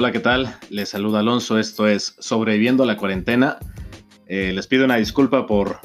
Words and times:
Hola, 0.00 0.12
¿qué 0.12 0.20
tal? 0.20 0.56
Les 0.70 0.88
saluda 0.88 1.20
Alonso, 1.20 1.58
esto 1.58 1.86
es 1.86 2.16
Sobreviviendo 2.18 2.84
a 2.84 2.86
la 2.86 2.96
cuarentena. 2.96 3.58
Eh, 4.26 4.50
les 4.54 4.66
pido 4.66 4.86
una 4.86 4.96
disculpa 4.96 5.46
por 5.46 5.78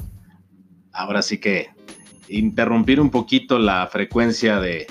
ahora 0.90 1.20
sí 1.20 1.36
que 1.36 1.68
interrumpir 2.26 2.98
un 2.98 3.10
poquito 3.10 3.58
la 3.58 3.86
frecuencia 3.88 4.58
de, 4.58 4.86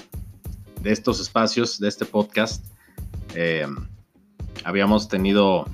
estos 0.83 1.19
espacios, 1.19 1.79
de 1.79 1.88
este 1.88 2.05
podcast. 2.05 2.68
Eh, 3.33 3.65
habíamos 4.64 5.07
tenido 5.07 5.65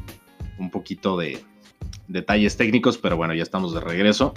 un 0.58 0.72
poquito 0.72 1.18
de 1.18 1.44
detalles 2.08 2.56
técnicos, 2.56 2.98
pero 2.98 3.18
bueno, 3.18 3.34
ya 3.34 3.44
estamos 3.44 3.74
de 3.74 3.82
regreso. 3.82 4.34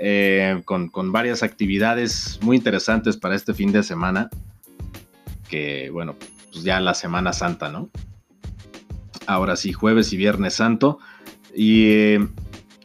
Eh, 0.00 0.62
con, 0.64 0.88
con, 0.88 1.12
varias 1.12 1.44
actividades 1.44 2.40
muy 2.42 2.56
interesantes 2.56 3.16
para 3.16 3.36
este 3.36 3.54
fin 3.54 3.70
de 3.70 3.84
semana. 3.84 4.30
Que 5.48 5.90
bueno, 5.92 6.16
pues 6.50 6.64
ya 6.64 6.80
la 6.80 6.92
Semana 6.92 7.32
Santa, 7.32 7.70
¿no? 7.70 7.88
Ahora 9.26 9.56
sí, 9.56 9.72
jueves 9.72 10.12
y 10.12 10.16
viernes 10.16 10.54
santo. 10.54 10.98
Y 11.54 11.86
eh, 11.86 12.28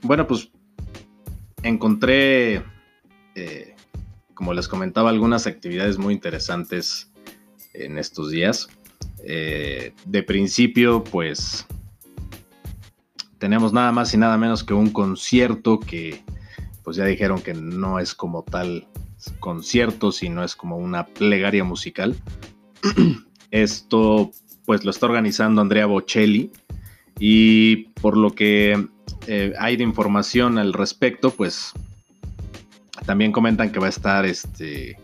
bueno, 0.02 0.28
pues 0.28 0.50
encontré, 1.64 2.64
eh, 3.36 3.76
como 4.34 4.54
les 4.54 4.68
comentaba, 4.68 5.10
algunas 5.10 5.48
actividades 5.48 5.98
muy 5.98 6.14
interesantes 6.14 7.12
en 7.74 7.98
estos 7.98 8.32
días. 8.32 8.70
Eh, 9.24 9.94
de 10.06 10.24
principio, 10.24 11.04
pues 11.04 11.68
tenemos 13.38 13.74
nada 13.74 13.92
más 13.92 14.14
y 14.14 14.18
nada 14.18 14.38
menos 14.38 14.64
que 14.64 14.74
un 14.74 14.90
concierto 14.90 15.80
que, 15.80 16.24
pues 16.84 16.98
ya 16.98 17.06
dijeron 17.06 17.42
que 17.42 17.54
no 17.54 18.00
es 18.00 18.14
como 18.14 18.44
tal 18.44 18.88
concierto, 19.40 20.12
sino 20.12 20.44
es 20.44 20.56
como 20.56 20.78
una 20.78 21.06
plegaria 21.06 21.64
musical. 21.64 22.16
Esto 23.52 24.32
pues 24.66 24.84
lo 24.84 24.92
está 24.92 25.06
organizando 25.06 25.62
Andrea 25.62 25.86
Bocelli 25.86 26.52
y 27.20 27.90
por 28.02 28.18
lo 28.18 28.34
que 28.34 28.88
eh, 29.28 29.54
hay 29.60 29.78
de 29.78 29.84
información 29.84 30.58
al 30.58 30.74
respecto, 30.74 31.32
pues 31.32 31.74
también 33.06 33.32
comentan 33.32 33.72
que 33.72 33.80
va 33.80 33.88
a 33.88 33.90
estar 33.90 34.26
este, 34.26 34.98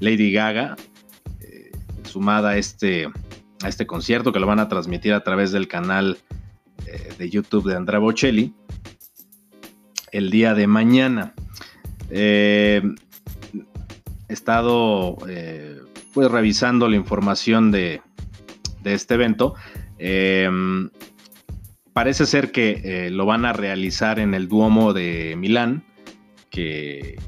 Lady 0.00 0.32
Gaga 0.32 0.76
eh, 1.40 1.72
sumada 2.04 2.50
a 2.50 2.56
este, 2.56 3.08
a 3.62 3.68
este 3.68 3.86
concierto 3.86 4.32
que 4.32 4.40
lo 4.40 4.46
van 4.46 4.60
a 4.60 4.68
transmitir 4.68 5.12
a 5.12 5.24
través 5.24 5.52
del 5.52 5.68
canal 5.68 6.18
eh, 6.86 7.14
de 7.18 7.30
YouTube 7.30 7.68
de 7.68 7.76
Andrea 7.76 7.98
Bocelli 7.98 8.54
el 10.12 10.30
día 10.30 10.54
de 10.54 10.66
mañana. 10.66 11.34
he 12.10 12.82
estado 14.28 15.18
pues 16.14 16.30
revisando 16.30 16.88
la 16.88 16.96
información 16.96 17.70
de, 17.70 18.00
de 18.86 18.94
este 18.94 19.14
evento. 19.14 19.54
Em, 19.98 20.90
parece 21.92 22.24
ser 22.24 22.52
que 22.52 22.80
eh, 22.84 23.10
lo 23.10 23.26
van 23.26 23.44
a 23.44 23.52
realizar 23.52 24.20
en 24.20 24.32
el 24.32 24.46
Duomo 24.48 24.92
de 24.92 25.34
Milán, 25.36 25.84
que 26.50 27.18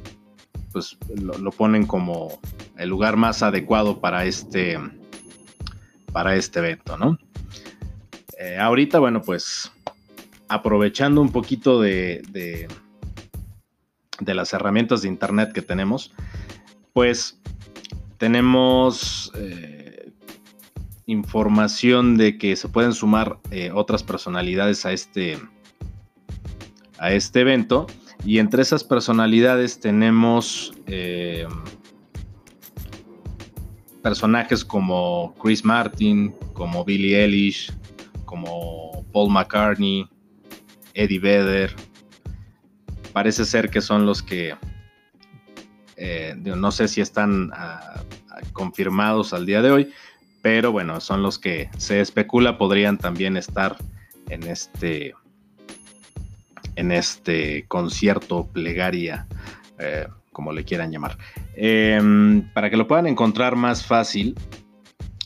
pues 0.70 0.96
lo, 1.20 1.50
ponen 1.50 1.84
como 1.84 2.38
el 2.76 2.88
lugar 2.88 3.16
más 3.16 3.42
adecuado 3.42 4.00
para 4.00 4.24
este, 4.24 4.78
para 6.12 6.36
este 6.36 6.60
evento, 6.60 6.96
¿no? 6.96 7.18
Eh, 8.38 8.56
ahorita, 8.56 9.00
bueno, 9.00 9.20
pues 9.20 9.72
aprovechando 10.46 11.20
un 11.20 11.32
poquito 11.32 11.80
de, 11.80 12.22
de, 12.30 12.68
las 14.34 14.52
herramientas 14.52 15.02
de 15.02 15.08
internet 15.08 15.52
que 15.52 15.62
tenemos, 15.62 16.12
pues 16.92 17.40
tenemos 18.18 19.32
eh, 19.34 19.87
información 21.08 22.18
de 22.18 22.36
que 22.36 22.54
se 22.54 22.68
pueden 22.68 22.92
sumar 22.92 23.38
eh, 23.50 23.70
otras 23.74 24.02
personalidades 24.02 24.84
a 24.84 24.92
este, 24.92 25.38
a 26.98 27.12
este 27.12 27.40
evento. 27.40 27.86
Y 28.24 28.38
entre 28.38 28.60
esas 28.60 28.84
personalidades 28.84 29.80
tenemos 29.80 30.74
eh, 30.86 31.46
personajes 34.02 34.64
como 34.64 35.34
Chris 35.42 35.64
Martin, 35.64 36.34
como 36.52 36.84
Billie 36.84 37.24
Eilish, 37.24 37.72
como 38.26 39.06
Paul 39.10 39.30
McCartney, 39.30 40.06
Eddie 40.92 41.20
Vedder. 41.20 41.74
Parece 43.14 43.46
ser 43.46 43.70
que 43.70 43.80
son 43.80 44.04
los 44.04 44.22
que 44.22 44.54
eh, 45.96 46.36
no 46.36 46.70
sé 46.70 46.86
si 46.86 47.00
están 47.00 47.50
ah, 47.54 48.02
confirmados 48.52 49.32
al 49.32 49.46
día 49.46 49.62
de 49.62 49.70
hoy, 49.70 49.92
pero 50.50 50.72
bueno, 50.72 50.98
son 51.02 51.22
los 51.22 51.38
que 51.38 51.68
se 51.76 52.00
especula 52.00 52.56
podrían 52.56 52.96
también 52.96 53.36
estar 53.36 53.76
en 54.30 54.44
este 54.44 55.12
en 56.74 56.90
este 56.90 57.66
concierto 57.68 58.46
plegaria, 58.46 59.26
eh, 59.78 60.08
como 60.32 60.52
le 60.52 60.64
quieran 60.64 60.90
llamar. 60.90 61.18
Em, 61.54 62.50
para 62.54 62.70
que 62.70 62.78
lo 62.78 62.88
puedan 62.88 63.06
encontrar 63.06 63.56
más 63.56 63.84
fácil, 63.84 64.36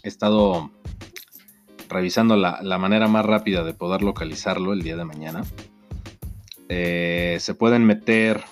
he 0.03 0.09
estado 0.09 0.73
revisando 1.89 2.37
la, 2.37 2.79
manera 2.79 3.07
más 3.07 3.25
rápida 3.25 3.63
de 3.63 3.75
poder 3.75 4.03
localizarlo 4.03 4.73
el 4.73 4.83
día 4.83 4.97
de 4.97 5.05
mañana. 5.05 5.45
Eh, 6.69 7.37
se 7.39 7.55
pueden 7.55 7.85
meter 7.85 8.43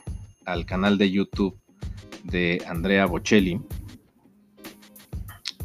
al 0.45 0.67
canal 0.67 0.99
de 0.99 1.11
YouTube 1.11 1.59
de 2.23 2.63
Andrea 2.69 3.07
Bocelli, 3.07 3.61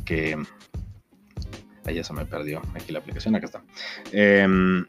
que 0.04 0.36
Ahí 1.86 1.96
ya 1.96 2.04
se 2.04 2.14
me 2.14 2.26
perdió. 2.26 2.62
Aquí 2.74 2.92
la 2.92 3.00
aplicación, 3.00 3.36
acá 3.36 3.46
está. 3.46 3.64
Em, 4.12 4.86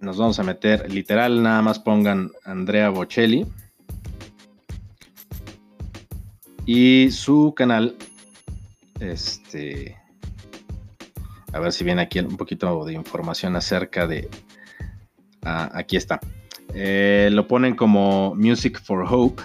nos 0.00 0.16
vamos 0.16 0.38
a 0.38 0.42
meter, 0.42 0.90
literal, 0.92 1.42
nada 1.42 1.62
más 1.62 1.78
pongan 1.78 2.30
Andrea 2.44 2.88
Bocelli. 2.90 3.46
Y 6.64 7.10
su 7.10 7.54
canal, 7.56 7.96
este, 9.00 9.96
a 11.52 11.60
ver 11.60 11.72
si 11.72 11.84
viene 11.84 12.02
aquí 12.02 12.18
un 12.18 12.36
poquito 12.36 12.84
de 12.84 12.92
información 12.92 13.56
acerca 13.56 14.06
de, 14.06 14.28
ah, 15.42 15.70
aquí 15.72 15.96
está. 15.96 16.20
Eh, 16.74 17.30
lo 17.32 17.48
ponen 17.48 17.74
como 17.74 18.34
Music 18.34 18.80
for 18.82 19.06
Hope 19.08 19.42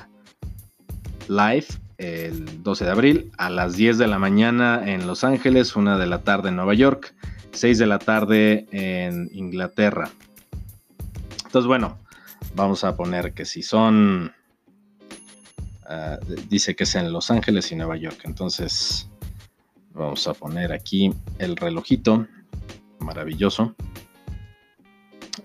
Live 1.30 1.68
el 2.04 2.64
12 2.64 2.86
de 2.86 2.92
abril 2.92 3.32
a 3.38 3.50
las 3.50 3.76
10 3.76 3.98
de 3.98 4.08
la 4.08 4.20
mañana 4.20 4.82
en 4.86 5.08
Los 5.08 5.24
Ángeles, 5.24 5.76
1 5.76 5.98
de 5.98 6.06
la 6.06 6.22
tarde 6.22 6.50
en 6.50 6.58
Nueva 6.58 6.74
York, 6.74 7.16
6 7.52 7.78
de 7.78 7.88
la 7.88 8.00
tarde 8.00 8.68
en 8.72 9.30
Inglaterra. 9.34 10.12
Entonces, 11.46 11.68
bueno, 11.68 11.98
vamos 12.56 12.84
a 12.84 12.96
poner 12.96 13.34
que 13.34 13.46
si 13.46 13.64
son, 13.64 14.34
ah, 15.86 16.20
dice 16.50 16.76
que 16.76 16.84
es 16.84 16.96
en 16.96 17.14
Los 17.14 17.32
Ángeles 17.32 17.72
y 17.72 17.76
Nueva 17.76 17.96
York, 17.96 18.22
entonces 18.26 19.10
vamos 19.94 20.28
a 20.28 20.34
poner 20.34 20.74
aquí 20.74 21.14
el 21.40 21.56
relojito, 21.56 22.28
maravilloso. 23.00 23.76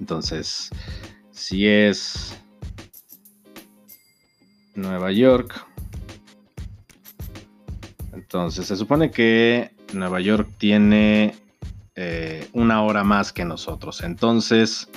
Entonces, 0.01 0.71
si 1.31 1.69
es 1.69 2.37
Nueva 4.75 5.13
York, 5.13 5.68
entonces, 8.29 8.67
se 8.67 8.77
supone 8.77 9.11
que 9.11 9.71
Nueva 9.95 10.21
York 10.21 10.51
tiene 10.59 11.35
eh, 11.95 12.47
una 12.53 12.83
hora 12.83 13.03
más 13.03 13.33
que 13.33 13.47
nosotros. 13.47 14.03
Entonces, 14.03 14.91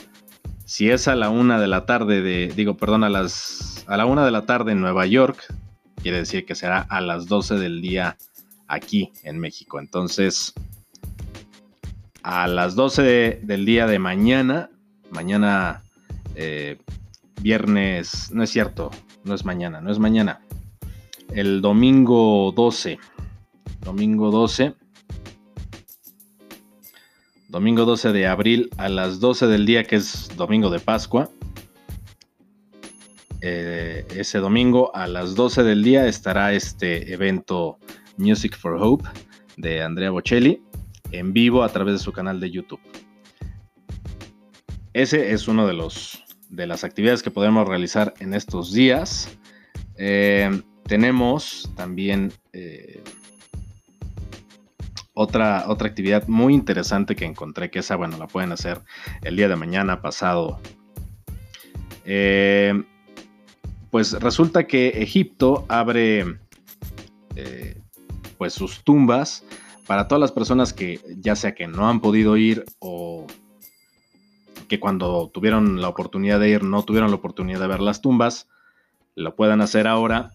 si 0.66 0.90
es 0.90 1.08
a 1.08 1.16
la 1.16 1.30
una 1.30 1.58
de 1.58 1.68
la 1.68 1.86
tarde 1.86 2.22
de, 2.22 2.52
digo, 2.54 2.76
perdón, 2.76 3.06
a 3.06 3.10
las 3.10 3.86
a 3.88 3.96
la 3.96 4.06
una 4.06 4.26
de 4.26 4.32
la 4.32 4.46
tarde 4.46 4.74
en 4.74 4.82
Nueva 4.82 5.06
York, 5.06 5.46
quiere 6.02 6.18
decir 6.18 6.46
que 6.46 6.56
será 6.56 6.82
a 6.82 7.00
las 7.00 7.28
12 7.28 7.56
del 7.56 7.82
día 7.82 8.18
aquí 8.68 9.14
en 9.24 9.40
México. 9.40 9.80
Entonces, 9.80 10.54
a 12.24 12.48
las 12.48 12.76
12 12.76 13.40
del 13.44 13.66
día 13.66 13.88
de 13.88 13.98
mañana, 13.98 14.70
mañana 15.10 15.84
eh, 16.36 16.80
viernes, 17.42 18.30
no 18.34 18.44
es 18.44 18.50
cierto, 18.50 18.92
no 19.24 19.34
es 19.34 19.46
mañana, 19.46 19.80
no 19.80 19.90
es 19.90 20.00
mañana, 20.00 20.42
el 21.34 21.62
domingo 21.62 22.52
12 22.56 23.00
domingo 23.84 24.32
12. 24.32 24.74
Domingo 27.50 27.86
12 27.86 28.14
de 28.14 28.28
abril 28.28 28.70
a 28.78 28.88
las 28.88 29.20
12 29.20 29.48
del 29.48 29.66
día, 29.66 29.84
que 29.84 29.98
es 29.98 30.30
domingo 30.38 30.70
de 30.70 30.80
Pascua. 30.80 31.30
Eh, 33.42 34.06
ese 34.16 34.38
domingo 34.38 34.96
a 34.96 35.08
las 35.08 35.36
12 35.36 35.64
del 35.64 35.84
día 35.84 36.08
estará 36.08 36.54
este 36.54 37.12
evento 37.12 37.80
Music 38.18 38.56
for 38.56 38.78
Hope 38.80 39.10
de 39.58 39.82
Andrea 39.82 40.12
Bocelli 40.12 40.62
en 41.12 41.34
vivo 41.34 41.64
a 41.64 41.70
través 41.70 41.96
de 41.96 42.00
su 42.00 42.14
canal 42.14 42.40
de 42.40 42.52
YouTube. 42.52 42.80
Ese 44.94 45.32
es 45.32 45.48
uno 45.48 45.68
de 45.68 45.74
los 45.74 46.24
de 46.50 46.68
las 46.68 46.84
actividades 46.84 47.24
que 47.24 47.32
podemos 47.32 47.68
realizar 47.68 48.14
en 48.20 48.34
estos 48.34 48.74
días. 48.74 49.30
Eh, 49.98 50.62
tenemos 50.86 51.72
también 51.76 52.34
eh, 52.52 53.02
otra, 55.22 55.66
otra 55.68 55.88
actividad 55.88 56.28
muy 56.28 56.54
interesante 56.54 57.16
que 57.16 57.26
encontré, 57.26 57.70
que 57.70 57.80
esa, 57.80 57.96
bueno, 57.96 58.18
la 58.18 58.28
pueden 58.28 58.52
hacer 58.52 58.82
el 59.22 59.36
día 59.36 59.48
de 59.48 59.56
mañana, 59.56 60.02
pasado. 60.02 60.60
Eh, 62.06 62.84
pues 63.92 64.14
resulta 64.14 64.66
que 64.66 64.90
Egipto 65.02 65.66
abre 65.68 66.40
eh, 67.36 67.78
pues 68.38 68.54
sus 68.54 68.84
tumbas 68.84 69.44
para 69.86 70.08
todas 70.08 70.22
las 70.22 70.32
personas 70.32 70.74
que 70.74 71.00
ya 71.18 71.36
sea 71.36 71.54
que 71.54 71.68
no 71.68 71.90
han 71.90 72.00
podido 72.00 72.38
ir 72.38 72.66
o 72.80 73.28
que 74.68 74.80
cuando 74.80 75.30
tuvieron 75.34 75.82
la 75.82 75.90
oportunidad 75.90 76.40
de 76.40 76.50
ir 76.50 76.64
no 76.64 76.84
tuvieron 76.84 77.12
la 77.12 77.18
oportunidad 77.18 77.60
de 77.60 77.68
ver 77.68 77.82
las 77.82 78.02
tumbas, 78.02 78.48
lo 79.16 79.36
puedan 79.36 79.60
hacer 79.60 79.88
ahora 79.88 80.32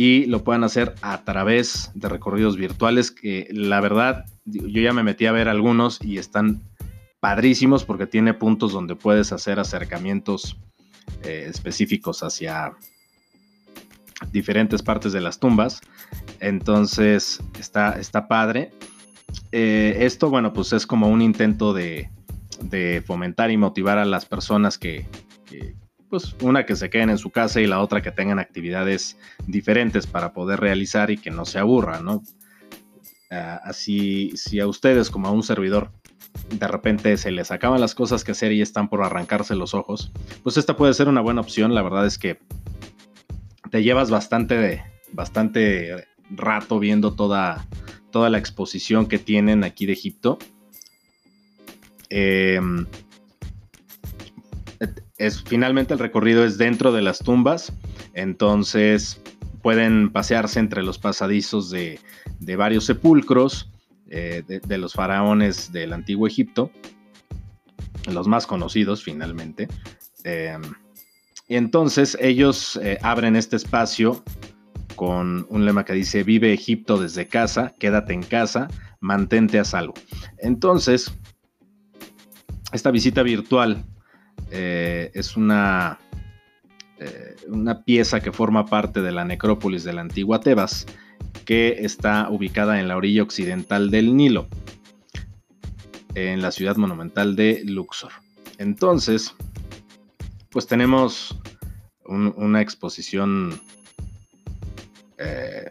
y 0.00 0.26
lo 0.26 0.44
puedan 0.44 0.62
hacer 0.62 0.94
a 1.02 1.24
través 1.24 1.90
de 1.96 2.08
recorridos 2.08 2.56
virtuales 2.56 3.10
que 3.10 3.48
la 3.50 3.80
verdad 3.80 4.26
yo 4.44 4.80
ya 4.80 4.92
me 4.92 5.02
metí 5.02 5.26
a 5.26 5.32
ver 5.32 5.48
algunos 5.48 6.00
y 6.00 6.18
están 6.18 6.62
padrísimos 7.18 7.84
porque 7.84 8.06
tiene 8.06 8.32
puntos 8.32 8.72
donde 8.72 8.94
puedes 8.94 9.32
hacer 9.32 9.58
acercamientos 9.58 10.56
eh, 11.24 11.46
específicos 11.48 12.22
hacia 12.22 12.76
diferentes 14.30 14.82
partes 14.82 15.12
de 15.12 15.20
las 15.20 15.40
tumbas. 15.40 15.80
Entonces 16.38 17.40
está, 17.58 17.98
está 17.98 18.28
padre. 18.28 18.70
Eh, 19.50 19.96
esto, 20.02 20.30
bueno, 20.30 20.52
pues 20.52 20.72
es 20.74 20.86
como 20.86 21.08
un 21.08 21.22
intento 21.22 21.72
de, 21.72 22.08
de 22.62 23.02
fomentar 23.04 23.50
y 23.50 23.56
motivar 23.56 23.98
a 23.98 24.04
las 24.04 24.26
personas 24.26 24.78
que, 24.78 25.08
pues 26.08 26.34
una 26.40 26.64
que 26.64 26.76
se 26.76 26.90
queden 26.90 27.10
en 27.10 27.18
su 27.18 27.30
casa 27.30 27.60
y 27.60 27.66
la 27.66 27.80
otra 27.80 28.02
que 28.02 28.12
tengan 28.12 28.38
actividades 28.38 29.18
diferentes 29.46 30.06
para 30.06 30.32
poder 30.32 30.60
realizar 30.60 31.10
y 31.10 31.18
que 31.18 31.30
no 31.30 31.44
se 31.44 31.58
aburran, 31.58 32.04
¿no? 32.04 32.22
Ah, 33.30 33.60
así, 33.64 34.32
si 34.36 34.58
a 34.58 34.66
ustedes 34.66 35.10
como 35.10 35.28
a 35.28 35.32
un 35.32 35.42
servidor 35.42 35.90
de 36.50 36.68
repente 36.68 37.16
se 37.16 37.30
les 37.30 37.50
acaban 37.50 37.80
las 37.80 37.94
cosas 37.94 38.24
que 38.24 38.32
hacer 38.32 38.52
y 38.52 38.62
están 38.62 38.88
por 38.88 39.02
arrancarse 39.02 39.54
los 39.54 39.74
ojos, 39.74 40.12
pues 40.42 40.56
esta 40.56 40.76
puede 40.76 40.94
ser 40.94 41.08
una 41.08 41.20
buena 41.20 41.40
opción. 41.40 41.74
La 41.74 41.82
verdad 41.82 42.06
es 42.06 42.18
que 42.18 42.38
te 43.70 43.82
llevas 43.82 44.10
bastante, 44.10 44.56
de, 44.56 44.82
bastante 45.12 46.06
rato 46.30 46.78
viendo 46.78 47.14
toda, 47.14 47.66
toda 48.10 48.30
la 48.30 48.38
exposición 48.38 49.06
que 49.06 49.18
tienen 49.18 49.64
aquí 49.64 49.86
de 49.86 49.92
Egipto. 49.92 50.38
Em, 52.08 52.86
es, 55.18 55.42
finalmente 55.42 55.92
el 55.92 55.98
recorrido 55.98 56.44
es 56.44 56.58
dentro 56.58 56.92
de 56.92 57.02
las 57.02 57.18
tumbas, 57.18 57.72
entonces 58.14 59.20
pueden 59.62 60.10
pasearse 60.10 60.60
entre 60.60 60.82
los 60.82 60.98
pasadizos 60.98 61.70
de, 61.70 62.00
varios 62.56 62.86
sepulcros 62.86 63.70
eh, 64.08 64.42
de, 64.46 64.78
los 64.78 64.94
faraones 64.94 65.72
del 65.72 65.92
antiguo 65.92 66.26
Egipto, 66.26 66.70
los 68.10 68.28
más 68.28 68.46
conocidos 68.46 69.02
finalmente. 69.02 69.68
Em, 70.24 70.62
y 71.48 71.56
entonces 71.56 72.16
ellos 72.20 72.78
eh, 72.82 72.98
abren 73.02 73.36
este 73.36 73.56
espacio 73.56 74.22
con 74.96 75.46
un 75.48 75.64
lema 75.64 75.84
que 75.84 75.92
dice, 75.92 76.22
vive 76.22 76.52
Egipto 76.52 76.98
desde 76.98 77.26
casa, 77.26 77.74
quédate 77.78 78.12
en 78.12 78.22
casa, 78.22 78.68
mantente 79.00 79.58
a 79.58 79.64
salvo. 79.64 79.94
Entonces, 80.38 81.12
esta 82.72 82.90
visita 82.90 83.22
virtual 83.22 83.84
eh, 84.50 85.10
es 85.14 85.36
una, 85.36 85.98
una 87.48 87.84
pieza 87.84 88.20
que 88.20 88.32
forma 88.32 88.66
parte 88.66 89.02
de 89.02 89.12
la 89.12 89.24
necrópolis 89.24 89.84
de 89.84 89.92
la 89.92 90.00
antigua 90.00 90.40
Tebas 90.40 90.86
que 91.44 91.76
está 91.80 92.28
ubicada 92.30 92.80
en 92.80 92.88
la 92.88 92.96
orilla 92.96 93.22
occidental 93.22 93.90
del 93.90 94.16
Nilo, 94.16 94.48
en 96.14 96.42
la 96.42 96.50
ciudad 96.50 96.76
monumental 96.76 97.36
de 97.36 97.62
Luxor. 97.64 98.12
Entonces, 98.58 99.34
pues 100.50 100.66
tenemos 100.66 101.38
una 102.04 102.60
exposición 102.60 103.60
eh, 105.18 105.70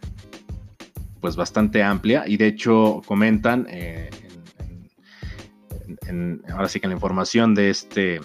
pues 1.19 1.35
bastante 1.35 1.81
amplia 1.83 2.23
y 2.27 2.37
de 2.37 2.47
hecho 2.47 3.01
comentan 3.05 3.65
eh, 3.69 4.09
ahora 6.51 6.69
sí 6.69 6.79
que 6.79 6.85
en 6.85 6.91
la 6.91 6.95
información 6.95 7.55
de 7.55 7.69
este 7.69 8.21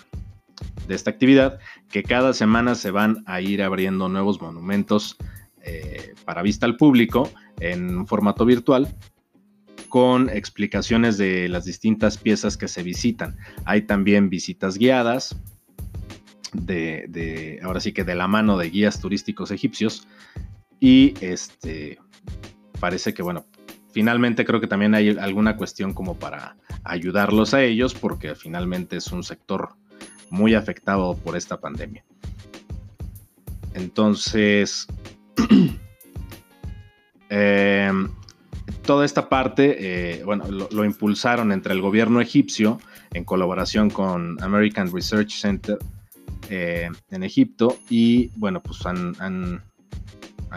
de 0.86 0.94
esta 0.94 1.10
actividad 1.10 1.58
que 1.90 2.02
cada 2.02 2.32
semana 2.32 2.74
se 2.74 2.90
van 2.90 3.22
a 3.26 3.40
ir 3.40 3.62
abriendo 3.62 4.08
nuevos 4.08 4.40
monumentos 4.40 5.16
eh, 5.62 6.14
para 6.24 6.42
vista 6.42 6.66
al 6.66 6.76
público 6.76 7.30
en 7.60 8.06
formato 8.06 8.44
virtual 8.44 8.88
con 9.88 10.30
explicaciones 10.30 11.18
de 11.18 11.48
las 11.48 11.66
distintas 11.66 12.16
piezas 12.16 12.56
que 12.56 12.66
se 12.66 12.82
visitan. 12.82 13.36
Hay 13.66 13.82
también 13.82 14.30
visitas 14.30 14.78
guiadas, 14.78 15.36
de, 16.52 17.60
ahora 17.62 17.78
sí 17.80 17.92
que 17.92 18.02
de 18.02 18.14
la 18.14 18.26
mano 18.26 18.56
de 18.56 18.70
guías 18.70 19.00
turísticos 19.00 19.50
egipcios. 19.50 20.08
Y 20.80 21.14
este 21.20 21.98
parece 22.80 23.14
que, 23.14 23.22
bueno, 23.22 23.44
finalmente 23.92 24.44
creo 24.44 24.60
que 24.60 24.66
también 24.66 24.94
hay 24.94 25.10
alguna 25.10 25.56
cuestión 25.56 25.92
como 25.92 26.18
para 26.18 26.56
ayudarlos 26.84 27.54
a 27.54 27.62
ellos, 27.62 27.94
porque 27.94 28.34
finalmente 28.34 28.96
es 28.96 29.12
un 29.12 29.22
sector 29.22 29.76
muy 30.32 30.54
afectado 30.54 31.14
por 31.16 31.36
esta 31.36 31.60
pandemia. 31.60 32.04
Entonces, 33.74 34.88
Em, 37.34 38.10
toda 38.84 39.06
esta 39.06 39.30
parte, 39.30 39.76
eh, 40.18 40.22
bueno, 40.22 40.44
lo, 40.50 40.84
impulsaron 40.84 41.50
entre 41.50 41.72
el 41.72 41.80
gobierno 41.80 42.20
egipcio 42.20 42.78
en 43.14 43.24
colaboración 43.24 43.88
con 43.88 44.36
American 44.42 44.92
Research 44.92 45.30
Center 45.30 45.78
eh, 46.50 46.90
en 47.10 47.22
Egipto 47.22 47.78
y, 47.88 48.28
bueno, 48.36 48.62
pues 48.62 48.84
han, 48.84 49.14
han, 49.18 49.62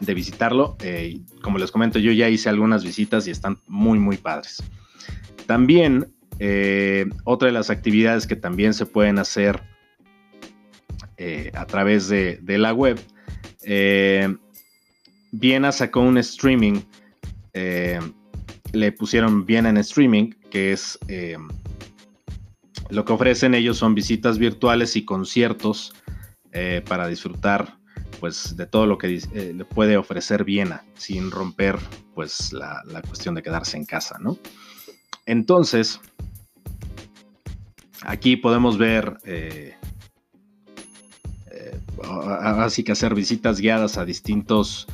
visitarlo. 0.00 0.76
Eh, 0.80 1.20
como 1.42 1.58
les 1.58 1.70
comento, 1.70 1.98
yo 1.98 2.12
ya 2.12 2.28
hice 2.28 2.48
algunas 2.48 2.82
visitas 2.82 3.26
y 3.26 3.30
están 3.30 3.58
muy, 3.66 3.98
muy 3.98 4.16
padres. 4.16 4.62
También, 5.46 6.14
eh, 6.38 7.06
otra 7.24 7.46
de 7.46 7.52
las 7.52 7.68
actividades 7.68 8.26
que 8.26 8.36
también 8.36 8.72
se 8.72 8.86
pueden 8.86 9.18
hacer 9.18 9.62
eh, 11.18 11.52
a 11.54 11.66
través 11.66 12.08
de, 12.08 12.38
de 12.42 12.58
la 12.58 12.72
web, 12.72 12.98
Viena 15.32 15.72
sacó 15.72 16.00
un 16.00 16.16
streaming 16.18 16.80
eh, 17.54 18.00
le 18.72 18.90
pusieron 18.90 19.46
bien 19.46 19.66
en 19.66 19.76
streaming, 19.76 20.30
que 20.50 20.72
es 20.72 20.98
eh, 21.06 21.36
lo 22.90 23.04
que 23.04 23.12
ofrecen 23.12 23.54
ellos 23.54 23.78
son 23.78 23.94
visitas 23.94 24.38
virtuales 24.38 24.96
y 24.96 25.04
conciertos 25.04 25.94
eh, 26.52 26.82
para 26.86 27.06
disfrutar 27.06 27.78
pues 28.18 28.56
de 28.56 28.66
todo 28.66 28.86
lo 28.86 28.98
que 28.98 29.20
le 29.34 29.64
puede 29.64 29.96
ofrecer 29.96 30.44
Viena 30.44 30.84
sin 30.94 31.30
romper 31.30 31.78
pues 32.14 32.52
la, 32.52 32.82
cuestión 33.06 33.34
de 33.34 33.42
quedarse 33.42 33.76
en 33.76 33.84
casa, 33.84 34.18
¿no? 34.18 34.38
Entonces, 35.26 36.00
aquí 38.02 38.36
podemos 38.36 38.78
ver, 38.78 39.18
así 42.58 42.82
que 42.82 42.92
hacer 42.92 43.14
visitas 43.14 43.60
guiadas 43.60 43.98
a 43.98 44.04
distintos 44.04 44.86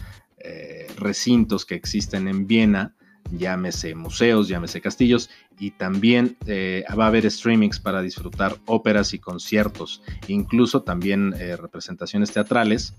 recintos 1.00 1.64
que 1.64 1.74
existen 1.74 2.28
en 2.28 2.46
Viena, 2.46 2.94
llámese 3.36 3.94
museos, 3.94 4.48
llámese 4.48 4.80
castillos, 4.80 5.30
y 5.58 5.72
también 5.72 6.36
va 6.48 7.04
a 7.04 7.08
haber 7.08 7.30
streamings 7.30 7.80
para 7.80 8.02
disfrutar 8.02 8.56
óperas 8.66 9.12
y 9.14 9.18
conciertos, 9.18 10.02
incluso 10.28 10.82
también 10.82 11.32
representaciones 11.58 12.32
teatrales 12.32 12.94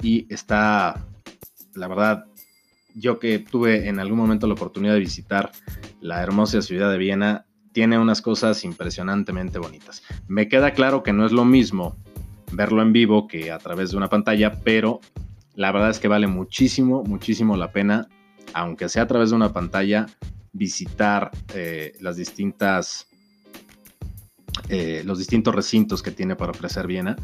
y 0.00 0.32
está, 0.32 1.04
la 1.74 1.88
verdad, 1.88 2.26
yo 2.94 3.18
que 3.18 3.40
tuve 3.40 3.88
en 3.88 3.98
algún 3.98 4.18
momento 4.18 4.46
la 4.46 4.54
oportunidad 4.54 4.94
de 4.94 5.00
visitar 5.00 5.50
la 6.00 6.22
hermosa 6.22 6.62
ciudad 6.62 6.90
de 6.90 6.98
Viena, 6.98 7.44
tiene 7.72 7.98
unas 7.98 8.22
cosas 8.22 8.64
impresionantemente 8.64 9.58
bonitas. 9.58 10.02
Me 10.26 10.48
queda 10.48 10.72
claro 10.72 11.02
que 11.02 11.12
no 11.12 11.26
es 11.26 11.32
lo 11.32 11.44
mismo 11.44 11.96
verlo 12.52 12.82
en 12.82 12.92
vivo 12.92 13.28
que 13.28 13.52
a 13.52 13.58
través 13.58 13.90
de 13.90 13.96
una 13.96 14.08
pantalla, 14.08 14.60
pero 14.64 15.00
la 15.58 15.72
verdad 15.72 15.90
es 15.90 15.98
que 15.98 16.06
vale 16.06 16.28
muchísimo, 16.28 17.02
muchísimo 17.02 17.56
la 17.56 17.72
pena, 17.72 18.08
aunque 18.54 18.88
sea 18.88 19.02
a 19.02 19.06
través 19.08 19.30
de 19.30 19.36
una 19.36 19.52
pantalla, 19.52 20.06
visitar 20.52 21.32
eh, 21.52 21.94
las 21.98 22.14
distintas, 22.14 23.08
eh, 24.68 25.02
los 25.04 25.18
distintos 25.18 25.52
recintos 25.52 26.00
que 26.00 26.12
tiene 26.12 26.36
para 26.36 26.52
ofrecer 26.52 26.86
Viena. 26.86 27.16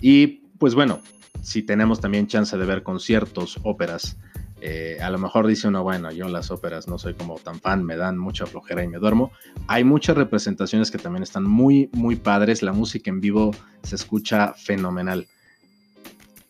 Y 0.00 0.48
pues 0.58 0.74
bueno, 0.74 1.00
si 1.42 1.62
tenemos 1.62 2.00
también 2.00 2.26
chance 2.26 2.58
de 2.58 2.66
ver 2.66 2.82
conciertos, 2.82 3.60
óperas, 3.62 4.16
eh, 4.60 4.98
a 5.00 5.08
lo 5.10 5.18
mejor 5.18 5.46
dice 5.46 5.68
uno, 5.68 5.84
bueno, 5.84 6.10
yo 6.10 6.28
las 6.28 6.50
óperas 6.50 6.88
no 6.88 6.98
soy 6.98 7.14
como 7.14 7.36
tan 7.36 7.60
fan, 7.60 7.84
me 7.84 7.96
dan 7.96 8.18
mucha 8.18 8.46
flojera 8.46 8.82
y 8.82 8.88
me 8.88 8.98
duermo. 8.98 9.30
Hay 9.68 9.84
muchas 9.84 10.16
representaciones 10.16 10.90
que 10.90 10.98
también 10.98 11.22
están 11.22 11.44
muy, 11.44 11.88
muy 11.92 12.16
padres. 12.16 12.64
La 12.64 12.72
música 12.72 13.10
en 13.10 13.20
vivo 13.20 13.52
se 13.84 13.94
escucha 13.94 14.54
fenomenal. 14.54 15.28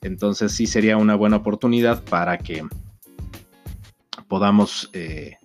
Entonces 0.07 0.53
sí 0.53 0.67
sería 0.67 0.97
una 0.97 1.17
buena 1.17 1.37
oportunidad 1.37 2.03
para 2.05 2.39
que 2.39 2.65
podamos 4.29 4.89
eh, 4.93 5.37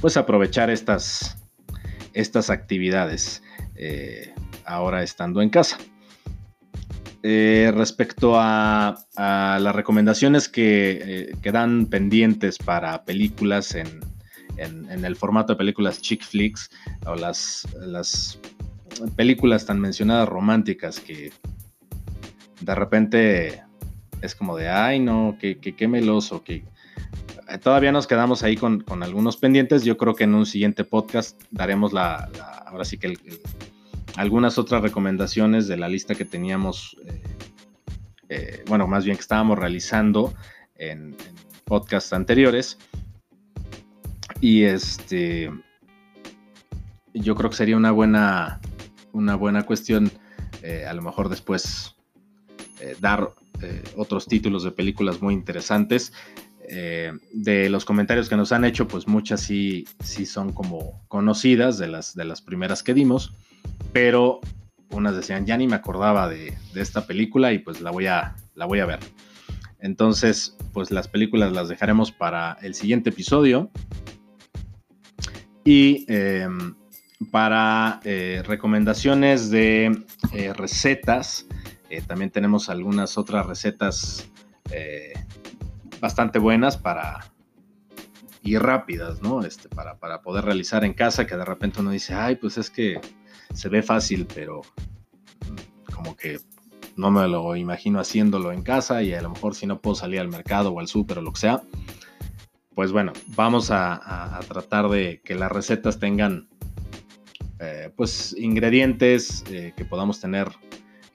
pues 0.00 0.16
aprovechar 0.16 0.70
estas, 0.70 1.36
estas 2.14 2.48
actividades 2.50 3.42
eh, 3.76 4.34
ahora 4.64 5.02
estando 5.02 5.42
en 5.42 5.50
casa. 5.50 5.76
Eh, 7.22 7.72
respecto 7.74 8.34
a, 8.36 8.96
las 9.16 9.74
recomendaciones 9.74 10.48
que 10.48 11.32
quedan 11.42 11.86
pendientes 11.86 12.56
para 12.58 13.04
películas 13.04 13.74
en, 13.74 14.00
el 14.56 15.16
formato 15.16 15.52
de 15.52 15.56
películas 15.56 16.00
chick 16.00 16.24
flicks 16.24 16.70
o 17.06 17.14
las, 17.14 17.66
las 17.80 18.40
películas 19.14 19.66
tan 19.66 19.78
mencionadas 19.78 20.28
románticas 20.28 20.98
que 21.00 21.32
de 22.60 22.74
repente 22.74 23.62
es 24.22 24.34
como 24.34 24.56
de, 24.56 24.68
ay 24.68 25.00
no, 25.00 25.36
que, 25.40 25.58
que, 25.58 25.88
meloso, 25.88 26.42
que 26.42 26.64
eh, 27.48 27.58
todavía 27.58 27.92
nos 27.92 28.06
quedamos 28.06 28.42
ahí 28.42 28.56
con, 28.56 28.84
algunos 29.02 29.36
pendientes. 29.36 29.84
Yo 29.84 29.96
creo 29.96 30.14
que 30.14 30.24
en 30.24 30.34
un 30.34 30.46
siguiente 30.46 30.84
podcast 30.84 31.40
daremos 31.50 31.92
la, 31.92 32.28
ahora 32.66 32.84
sí 32.84 32.98
que 32.98 33.14
algunas 34.16 34.58
otras 34.58 34.82
recomendaciones 34.82 35.68
de 35.68 35.76
la 35.76 35.88
lista 35.88 36.14
que 36.14 36.24
teníamos, 36.24 36.96
eh, 37.06 37.22
eh, 38.28 38.64
bueno, 38.66 38.86
más 38.86 39.04
bien 39.04 39.16
que 39.16 39.22
estábamos 39.22 39.58
realizando 39.58 40.34
en, 40.76 41.16
podcasts 41.64 42.14
anteriores. 42.14 42.78
Y 44.40 44.62
este, 44.62 45.50
yo 47.12 47.34
creo 47.34 47.50
que 47.50 47.56
sería 47.56 47.76
una 47.76 47.90
buena, 47.90 48.60
una 49.12 49.34
buena 49.34 49.64
cuestión, 49.64 50.10
a 50.86 50.92
lo 50.92 51.02
mejor 51.02 51.28
después 51.28 51.97
dar 53.00 53.30
otros 53.96 54.26
títulos 54.26 54.64
de 54.64 54.70
películas 54.70 55.20
muy 55.20 55.34
interesantes. 55.34 56.12
de 56.68 57.68
los 57.70 57.84
comentarios 57.84 58.28
que 58.28 58.36
nos 58.36 58.52
han 58.52 58.64
hecho, 58.64 58.86
pues 58.86 59.08
muchas 59.08 59.40
sí, 59.40 59.86
sí 60.04 60.26
son 60.26 60.52
como 60.52 61.02
conocidas 61.08 61.78
de 61.78 61.88
las, 61.88 62.14
de 62.14 62.24
las 62.24 62.42
primeras 62.42 62.82
que 62.82 62.94
dimos 62.94 63.32
pero 63.92 64.40
unas 64.90 65.16
decían, 65.16 65.46
ya 65.46 65.56
ni 65.56 65.66
me 65.66 65.76
acordaba 65.76 66.28
de, 66.28 66.56
esta 66.74 67.06
película 67.06 67.52
y 67.52 67.58
pues 67.58 67.80
la 67.80 67.90
voy, 67.90 68.06
a, 68.06 68.36
la 68.54 68.66
voy 68.66 68.80
a 68.80 68.86
ver. 68.86 69.00
Entonces, 69.80 70.56
pues 70.72 70.90
las 70.90 71.08
películas 71.08 71.52
las 71.52 71.68
dejaremos 71.68 72.10
para 72.10 72.58
el 72.62 72.74
siguiente 72.74 73.10
episodio. 73.10 73.70
Y 75.64 76.06
em, 76.08 76.74
para 77.30 78.00
eh, 78.04 78.42
recomendaciones 78.46 79.50
de 79.50 80.04
eh, 80.32 80.52
recetas, 80.54 81.46
eh, 81.90 82.02
también 82.02 82.30
tenemos 82.30 82.68
algunas 82.68 83.18
otras 83.18 83.46
recetas 83.46 84.28
bastante 86.00 86.38
buenas 86.38 86.76
para 86.76 87.20
y 88.42 88.56
rápidas, 88.56 89.22
¿no? 89.22 89.42
Este, 89.44 89.68
para, 89.68 89.98
para 89.98 90.22
poder 90.22 90.44
realizar 90.44 90.84
en 90.84 90.94
casa, 90.94 91.26
que 91.26 91.36
de 91.36 91.44
repente 91.44 91.80
uno 91.80 91.90
dice, 91.90 92.14
ay, 92.14 92.36
pues 92.36 92.58
es 92.58 92.70
que 92.70 93.00
se 93.52 93.68
ve 93.68 93.82
fácil, 93.82 94.26
pero 94.32 94.62
como 95.94 96.16
que 96.16 96.38
no 96.96 97.10
me 97.10 97.26
lo 97.28 97.54
imagino 97.56 98.00
haciéndolo 98.00 98.52
en 98.52 98.62
casa 98.62 99.02
y 99.02 99.14
a 99.14 99.22
lo 99.22 99.30
mejor 99.30 99.54
si 99.54 99.66
no 99.66 99.80
puedo 99.80 99.94
salir 99.94 100.20
al 100.20 100.28
mercado 100.28 100.70
o 100.70 100.80
al 100.80 100.88
súper 100.88 101.18
o 101.18 101.22
lo 101.22 101.32
que 101.32 101.40
sea, 101.40 101.62
pues 102.74 102.92
bueno, 102.92 103.12
vamos 103.28 103.70
a, 103.70 104.40
tratar 104.48 104.88
de 104.88 105.20
que 105.24 105.34
las 105.34 105.50
recetas 105.50 105.98
tengan 105.98 106.48
eh, 107.60 107.90
pues 107.96 108.34
ingredientes 108.38 109.44
eh, 109.50 109.74
que 109.76 109.84
podamos 109.84 110.20
tener 110.20 110.48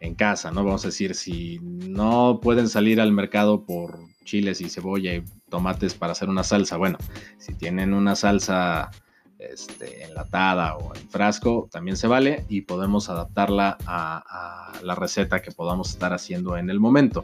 en 0.04 0.16
casa, 0.16 0.52
¿no? 0.52 0.66
Vamos 0.66 0.84
a 0.84 0.90
decir, 0.90 1.16
si 1.16 1.60
no 1.62 2.40
pueden 2.42 2.68
salir 2.68 3.00
al 3.00 3.14
mercado 3.14 3.64
por 3.64 4.00
chiles 4.26 4.60
y 4.60 4.70
cebolla 4.70 5.16
y 5.16 5.24
tomates 5.50 5.94
para 5.94 6.12
hacer 6.12 6.28
una 6.28 6.44
salsa, 6.44 6.76
bueno, 6.76 6.98
si 7.38 7.54
tienen 7.54 7.94
una 7.94 8.14
salsa 8.16 8.92
este, 9.40 10.04
enlatada 10.04 10.76
o 10.76 10.94
en 10.94 11.10
frasco, 11.10 11.70
también 11.72 11.96
se 11.96 12.08
vale 12.08 12.46
y 12.50 12.62
podemos 12.62 13.10
adaptarla 13.10 13.78
a, 13.86 14.74
la 14.84 14.96
receta 14.96 15.42
que 15.42 15.52
podamos 15.52 15.92
estar 15.92 16.12
haciendo 16.12 16.58
en 16.58 16.70
el 16.70 16.82
momento. 16.82 17.24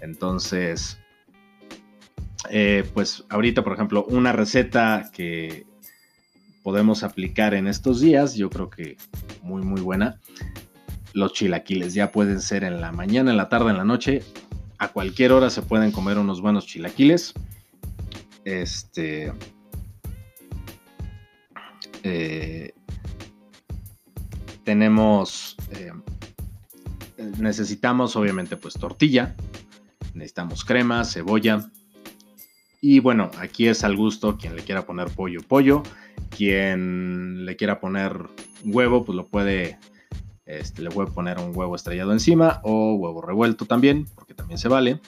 Entonces, 0.00 0.98
eh, 2.50 2.84
pues 2.92 3.24
ahorita, 3.28 3.62
por 3.62 3.74
ejemplo, 3.74 4.04
una 4.06 4.32
receta 4.32 5.10
que 5.12 5.64
podemos 6.64 7.04
aplicar 7.04 7.54
en 7.54 7.68
estos 7.68 8.00
días, 8.00 8.34
yo 8.34 8.50
creo 8.50 8.68
que 8.68 8.96
muy, 9.42 9.62
muy 9.62 9.80
buena. 9.80 10.18
Los 11.14 11.32
chilaquiles 11.32 11.94
ya 11.94 12.12
pueden 12.12 12.40
ser 12.40 12.64
en 12.64 12.80
la 12.80 12.92
mañana, 12.92 13.30
en 13.30 13.38
la 13.38 13.48
tarde, 13.48 13.70
en 13.70 13.78
la 13.78 13.84
noche. 13.84 14.22
A 14.78 14.88
cualquier 14.88 15.32
hora 15.32 15.48
se 15.48 15.62
pueden 15.62 15.92
comer 15.92 16.18
unos 16.18 16.42
buenos 16.42 16.66
chilaquiles. 16.66 17.32
Este, 18.44 19.32
eh, 22.02 22.74
tenemos, 24.64 25.56
eh, 25.70 25.92
necesitamos 27.38 28.16
obviamente 28.16 28.56
pues 28.56 28.74
tortilla, 28.74 29.34
necesitamos 30.12 30.64
crema, 30.64 31.04
cebolla. 31.04 31.70
Y 32.80 32.98
bueno, 32.98 33.30
aquí 33.38 33.68
es 33.68 33.84
al 33.84 33.96
gusto 33.96 34.36
quien 34.36 34.56
le 34.56 34.62
quiera 34.62 34.84
poner 34.84 35.08
pollo, 35.08 35.40
pollo. 35.40 35.82
Quien 36.36 37.46
le 37.46 37.56
quiera 37.56 37.80
poner 37.80 38.28
huevo, 38.64 39.04
pues 39.04 39.16
lo 39.16 39.26
puede, 39.26 39.78
este, 40.46 40.82
le 40.82 40.90
puede 40.90 41.10
poner 41.10 41.38
un 41.38 41.56
huevo 41.56 41.74
estrellado 41.76 42.12
encima 42.12 42.60
o 42.62 42.94
huevo 42.94 43.22
revuelto 43.22 43.66
también, 43.66 44.06
porque 44.14 44.34
también 44.34 44.58
se 44.58 44.68
vale. 44.68 45.00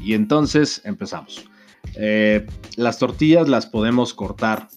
Y 0.00 0.14
entonces 0.14 0.82
empezamos. 0.84 1.44
Eh, 1.96 2.46
las 2.76 2.98
tortillas 2.98 3.48
las 3.48 3.66
podemos 3.66 4.14
cortar 4.14 4.68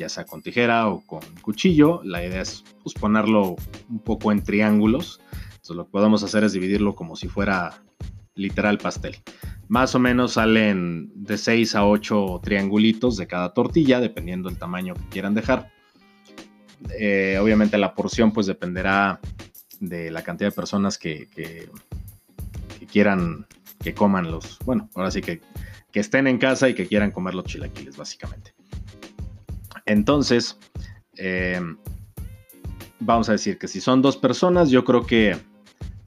ya 0.00 0.08
sea 0.08 0.24
con 0.24 0.42
tijera 0.42 0.88
o 0.88 1.02
con 1.06 1.20
cuchillo. 1.42 2.00
La 2.02 2.24
idea 2.24 2.40
es 2.40 2.64
pues, 2.82 2.94
ponerlo 2.94 3.56
un 3.88 3.98
poco 4.00 4.32
en 4.32 4.42
triángulos. 4.42 5.20
Entonces 5.50 5.76
lo 5.76 5.84
que 5.84 5.92
podemos 5.92 6.22
hacer 6.22 6.42
es 6.42 6.52
dividirlo 6.52 6.94
como 6.94 7.14
si 7.16 7.28
fuera 7.28 7.82
literal 8.34 8.78
pastel. 8.78 9.16
Más 9.68 9.94
o 9.94 9.98
menos 9.98 10.32
salen 10.32 11.12
de 11.14 11.36
6 11.36 11.74
a 11.76 11.86
8 11.86 12.40
triangulitos 12.42 13.16
de 13.18 13.26
cada 13.26 13.52
tortilla, 13.52 14.00
dependiendo 14.00 14.48
del 14.48 14.58
tamaño 14.58 14.94
que 14.94 15.08
quieran 15.10 15.34
dejar. 15.34 15.70
Eh, 16.98 17.38
obviamente 17.40 17.78
la 17.78 17.94
porción 17.94 18.32
pues 18.32 18.46
dependerá 18.46 19.20
de 19.80 20.10
la 20.10 20.22
cantidad 20.22 20.50
de 20.50 20.56
personas 20.56 20.98
que, 20.98 21.28
quieran 22.90 23.46
que 23.82 23.94
coman 23.94 24.30
los, 24.30 24.58
bueno, 24.64 24.88
ahora 24.94 25.10
sí 25.10 25.20
que, 25.20 25.40
que 25.92 26.00
estén 26.00 26.26
en 26.26 26.38
casa 26.38 26.68
y 26.68 26.74
que 26.74 26.86
quieran 26.86 27.10
comer 27.10 27.34
los 27.34 27.44
chilaquiles 27.44 27.96
básicamente. 27.96 28.52
Entonces, 29.86 30.58
em, 31.16 31.76
vamos 33.00 33.28
a 33.28 33.32
decir 33.32 33.58
que 33.58 33.68
si 33.68 33.80
son 33.80 34.02
dos 34.02 34.16
personas, 34.16 34.70
yo 34.70 34.84
creo 34.84 35.06
que 35.06 35.36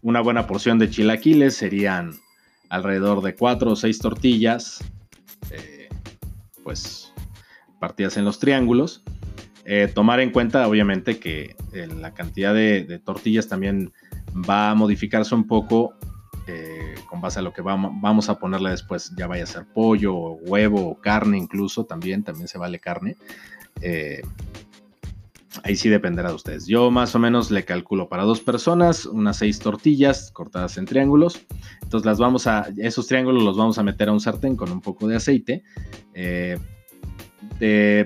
una 0.02 0.22
buena 0.22 0.48
porción 0.48 0.80
de 0.80 0.90
chilaquiles 0.90 1.56
serían 1.56 2.14
alrededor 2.70 3.22
de 3.22 3.36
cuatro 3.36 3.72
o 3.72 3.76
seis 3.76 4.00
tortillas, 4.00 4.84
eh, 5.52 5.90
pues 6.64 7.14
partidas 7.80 8.18
en 8.18 8.26
los 8.26 8.40
triángulos. 8.40 9.04
Eh, 9.66 9.90
tomar 9.94 10.20
en 10.20 10.32
cuenta, 10.32 10.68
obviamente, 10.68 11.20
que 11.20 11.56
eh, 11.74 11.88
la 11.88 12.14
cantidad 12.14 12.54
de, 12.54 13.00
tortillas 13.04 13.48
también 13.48 13.92
va 14.34 14.72
a 14.72 14.76
modificarse 14.76 15.36
un 15.36 15.48
poco 15.48 15.96
con 17.08 17.22
base 17.22 17.40
a 17.40 17.42
lo 17.42 17.54
que 17.54 17.62
vamos, 17.62 18.28
a 18.28 18.38
ponerle 18.38 18.72
después, 18.72 19.14
ya 19.16 19.28
vaya 19.28 19.44
a 19.44 19.48
ser 19.48 19.66
pollo, 19.66 20.14
huevo 20.14 20.90
o 20.90 21.00
carne 21.00 21.38
incluso, 21.38 21.86
también, 21.86 22.22
también 22.24 22.50
se 22.50 22.58
vale 22.58 22.80
carne. 22.80 23.16
Ahí 25.62 25.76
sí 25.76 25.88
dependerá 25.88 26.30
de 26.30 26.36
ustedes. 26.36 26.66
Yo 26.66 26.90
más 26.90 27.14
o 27.14 27.20
menos 27.20 27.52
le 27.52 27.64
calculo 27.64 28.10
para 28.10 28.24
dos 28.24 28.40
personas, 28.42 29.06
unas 29.06 29.38
seis 29.38 29.60
tortillas 29.60 30.32
cortadas 30.32 30.78
en 30.78 30.86
triángulos. 30.86 31.46
Entonces 31.84 32.06
las 32.06 32.18
vamos 32.18 32.48
a, 32.48 32.70
esos 32.78 33.08
triángulos 33.08 33.44
los 33.44 33.56
vamos 33.56 33.78
a 33.78 33.84
meter 33.84 34.10
a 34.10 34.14
un 34.14 34.20
sartén 34.20 34.56
con 34.56 34.72
un 34.72 34.82
poco 34.82 35.08
de 35.08 35.18
aceite. 35.18 35.64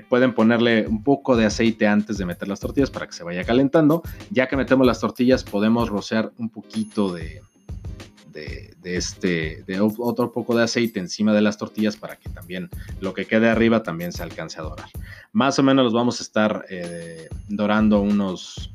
Pueden 0.10 0.34
ponerle 0.36 0.88
un 0.88 1.04
poco 1.04 1.36
de 1.36 1.46
aceite 1.46 1.88
antes 1.88 2.18
de 2.18 2.26
meter 2.26 2.48
las 2.48 2.60
tortillas 2.60 2.92
para 2.92 3.08
que 3.08 3.14
se 3.14 3.24
vaya 3.24 3.44
calentando. 3.44 4.04
Ya 4.30 4.48
que 4.48 4.56
metemos 4.56 4.86
las 4.86 5.00
tortillas 5.00 5.44
podemos 5.44 5.90
rociar 5.90 6.32
un 6.38 6.50
poquito 6.50 7.12
de, 7.12 7.42
este, 8.84 9.64
otro 9.98 10.32
poco 10.32 10.56
de 10.56 10.64
aceite 10.64 11.00
encima 11.00 11.34
de 11.34 11.42
las 11.42 11.58
tortillas 11.58 11.98
para 11.98 12.18
que 12.18 12.30
también 12.30 12.70
lo 13.02 13.14
que 13.14 13.26
quede 13.26 13.50
arriba 13.50 13.84
también 13.84 14.12
se 14.12 14.24
alcance 14.24 14.60
a 14.60 14.64
dorar. 14.64 14.90
Más 15.32 15.58
o 15.60 15.64
menos 15.64 15.86
los 15.86 15.94
vamos 15.94 16.20
a 16.20 16.24
estar 16.24 16.66
eh, 16.70 17.28
dorando 17.50 18.00
unos 18.02 18.72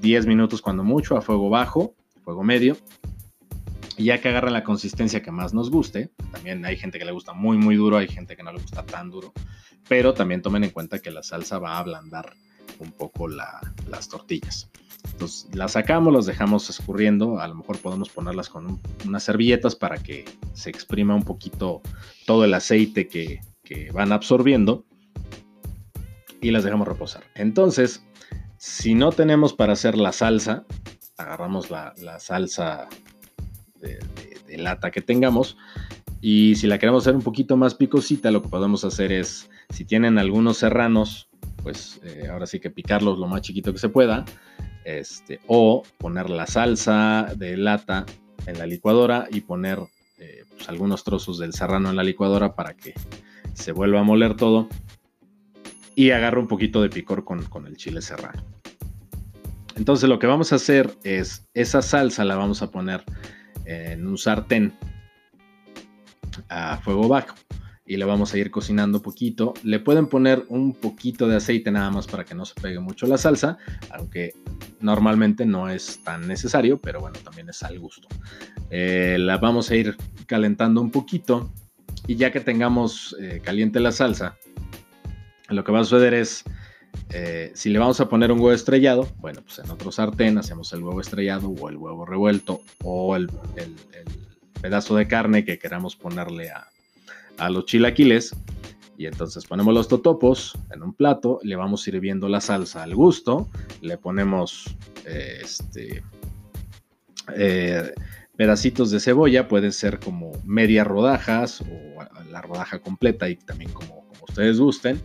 10 0.00 0.26
minutos 0.26 0.62
cuando 0.62 0.84
mucho 0.84 1.16
a 1.16 1.22
fuego 1.22 1.50
bajo, 1.50 1.94
fuego 2.24 2.42
medio. 2.42 2.76
Ya 3.96 4.20
que 4.20 4.28
agarren 4.28 4.52
la 4.52 4.64
consistencia 4.64 5.22
que 5.22 5.30
más 5.30 5.54
nos 5.54 5.70
guste, 5.70 6.10
también 6.32 6.64
hay 6.64 6.76
gente 6.76 6.98
que 6.98 7.04
le 7.04 7.12
gusta 7.12 7.32
muy 7.32 7.56
muy 7.56 7.76
duro, 7.76 7.96
hay 7.96 8.08
gente 8.08 8.34
que 8.34 8.42
no 8.42 8.52
le 8.52 8.60
gusta 8.60 8.84
tan 8.84 9.08
duro, 9.08 9.32
pero 9.88 10.14
también 10.14 10.42
tomen 10.42 10.64
en 10.64 10.70
cuenta 10.70 10.98
que 10.98 11.10
la 11.10 11.22
salsa 11.22 11.58
va 11.58 11.72
a 11.74 11.78
ablandar 11.78 12.34
un 12.78 12.92
poco 12.92 13.28
las 13.28 14.08
tortillas. 14.08 14.70
Entonces 15.12 15.54
las 15.54 15.72
sacamos, 15.72 16.12
las 16.12 16.26
dejamos 16.26 16.68
escurriendo, 16.70 17.38
a 17.38 17.46
lo 17.46 17.54
mejor 17.54 17.78
podemos 17.78 18.08
ponerlas 18.08 18.48
con 18.48 18.80
unas 19.04 19.22
servilletas 19.22 19.76
para 19.76 19.98
que 19.98 20.24
se 20.54 20.70
exprima 20.70 21.14
un 21.14 21.22
poquito 21.22 21.82
todo 22.26 22.44
el 22.44 22.54
aceite 22.54 23.08
que, 23.08 23.40
van 23.92 24.12
absorbiendo 24.12 24.84
y 26.40 26.52
las 26.52 26.62
dejamos 26.62 26.86
reposar. 26.86 27.24
Entonces, 27.34 28.04
si 28.56 28.94
no 28.94 29.10
tenemos 29.10 29.52
para 29.52 29.72
hacer 29.72 29.96
la 29.96 30.12
salsa, 30.12 30.64
agarramos 31.16 31.70
la, 31.70 31.94
salsa 32.20 32.88
de, 33.80 33.98
de, 34.46 34.58
lata 34.58 34.92
que 34.92 35.00
tengamos 35.00 35.56
y 36.26 36.54
si 36.54 36.66
la 36.68 36.78
queremos 36.78 37.02
hacer 37.02 37.14
un 37.14 37.20
poquito 37.20 37.58
más 37.58 37.74
picosita, 37.74 38.30
lo 38.30 38.40
que 38.40 38.48
podemos 38.48 38.82
hacer 38.82 39.12
es, 39.12 39.50
si 39.68 39.84
tienen 39.84 40.16
algunos 40.16 40.56
serranos, 40.56 41.28
pues 41.62 42.00
eh, 42.02 42.28
ahora 42.30 42.46
sí 42.46 42.60
que 42.60 42.70
picarlos 42.70 43.18
lo 43.18 43.26
más 43.26 43.42
chiquito 43.42 43.74
que 43.74 43.78
se 43.78 43.90
pueda, 43.90 44.24
este, 44.86 45.40
o 45.48 45.82
poner 45.98 46.30
la 46.30 46.46
salsa 46.46 47.30
de 47.36 47.58
lata 47.58 48.06
en 48.46 48.56
la 48.56 48.64
licuadora 48.64 49.28
y 49.30 49.42
poner 49.42 49.80
eh, 50.16 50.44
pues, 50.48 50.66
algunos 50.70 51.04
trozos 51.04 51.38
del 51.38 51.52
serrano 51.52 51.90
en 51.90 51.96
la 51.96 52.02
licuadora 52.02 52.54
para 52.54 52.72
que 52.72 52.94
se 53.52 53.72
vuelva 53.72 54.00
a 54.00 54.04
moler 54.04 54.34
todo 54.34 54.70
y 55.94 56.12
agarre 56.12 56.40
un 56.40 56.48
poquito 56.48 56.80
de 56.80 56.88
picor 56.88 57.24
con, 57.26 57.44
con 57.44 57.66
el 57.66 57.76
chile 57.76 58.00
serrano. 58.00 58.42
Entonces 59.76 60.08
lo 60.08 60.18
que 60.18 60.26
vamos 60.26 60.54
a 60.54 60.56
hacer 60.56 60.96
es 61.02 61.46
esa 61.52 61.82
salsa 61.82 62.24
la 62.24 62.36
vamos 62.36 62.62
a 62.62 62.70
poner 62.70 63.04
en 63.66 64.06
un 64.06 64.16
sartén 64.16 64.72
a 66.48 66.78
fuego 66.78 67.08
bajo 67.08 67.34
y 67.86 67.96
le 67.96 68.04
vamos 68.04 68.32
a 68.32 68.38
ir 68.38 68.50
cocinando 68.50 69.02
poquito. 69.02 69.54
Le 69.62 69.78
pueden 69.78 70.06
poner 70.06 70.44
un 70.48 70.74
poquito 70.74 71.28
de 71.28 71.36
aceite 71.36 71.70
nada 71.70 71.90
más 71.90 72.06
para 72.06 72.24
que 72.24 72.34
no 72.34 72.44
se 72.44 72.54
pegue 72.54 72.80
mucho 72.80 73.06
la 73.06 73.18
salsa, 73.18 73.58
aunque 73.90 74.34
normalmente 74.80 75.44
no 75.44 75.68
es 75.68 76.02
tan 76.02 76.26
necesario, 76.26 76.80
pero 76.80 77.00
bueno, 77.00 77.18
también 77.22 77.48
es 77.50 77.62
al 77.62 77.78
gusto. 77.78 78.08
Eh, 78.70 79.16
la 79.18 79.38
vamos 79.38 79.70
a 79.70 79.76
ir 79.76 79.96
calentando 80.26 80.80
un 80.80 80.90
poquito 80.90 81.52
y 82.06 82.16
ya 82.16 82.32
que 82.32 82.40
tengamos 82.40 83.14
eh, 83.20 83.40
caliente 83.42 83.80
la 83.80 83.92
salsa, 83.92 84.36
lo 85.48 85.62
que 85.62 85.72
va 85.72 85.80
a 85.80 85.84
suceder 85.84 86.14
es, 86.14 86.44
eh, 87.10 87.52
si 87.54 87.68
le 87.68 87.78
vamos 87.78 88.00
a 88.00 88.08
poner 88.08 88.32
un 88.32 88.38
huevo 88.38 88.52
estrellado, 88.52 89.08
bueno, 89.18 89.42
pues 89.42 89.58
en 89.58 89.70
otro 89.70 89.92
sartén 89.92 90.38
hacemos 90.38 90.72
el 90.72 90.82
huevo 90.82 91.00
estrellado 91.00 91.48
o 91.48 91.68
el 91.68 91.76
huevo 91.76 92.06
revuelto 92.06 92.62
o 92.82 93.14
el 93.14 93.28
pedazo 94.64 94.96
de 94.96 95.06
carne 95.06 95.44
que 95.44 95.58
queramos 95.58 95.94
ponerle 95.94 96.48
a, 96.48 96.70
a 97.36 97.50
los 97.50 97.66
chilaquiles. 97.66 98.34
Y 98.96 99.04
entonces 99.04 99.44
ponemos 99.44 99.74
los 99.74 99.88
totopos 99.88 100.56
en 100.72 100.82
un 100.82 100.94
plato, 100.94 101.38
le 101.42 101.54
vamos 101.54 101.82
sirviendo 101.82 102.30
la 102.30 102.40
salsa 102.40 102.82
al 102.82 102.94
gusto, 102.94 103.50
le 103.82 103.98
ponemos 103.98 104.74
eh, 105.04 105.40
este, 105.42 106.02
eh, 107.36 107.92
pedacitos 108.38 108.90
de 108.90 109.00
cebolla, 109.00 109.48
pueden 109.48 109.70
ser 109.70 110.00
como 110.00 110.32
media 110.46 110.82
rodajas 110.82 111.60
o 111.60 112.02
la 112.30 112.40
rodaja 112.40 112.78
completa 112.78 113.28
y 113.28 113.36
también 113.36 113.70
como, 113.70 114.06
como 114.06 114.24
ustedes 114.26 114.58
gusten, 114.58 114.98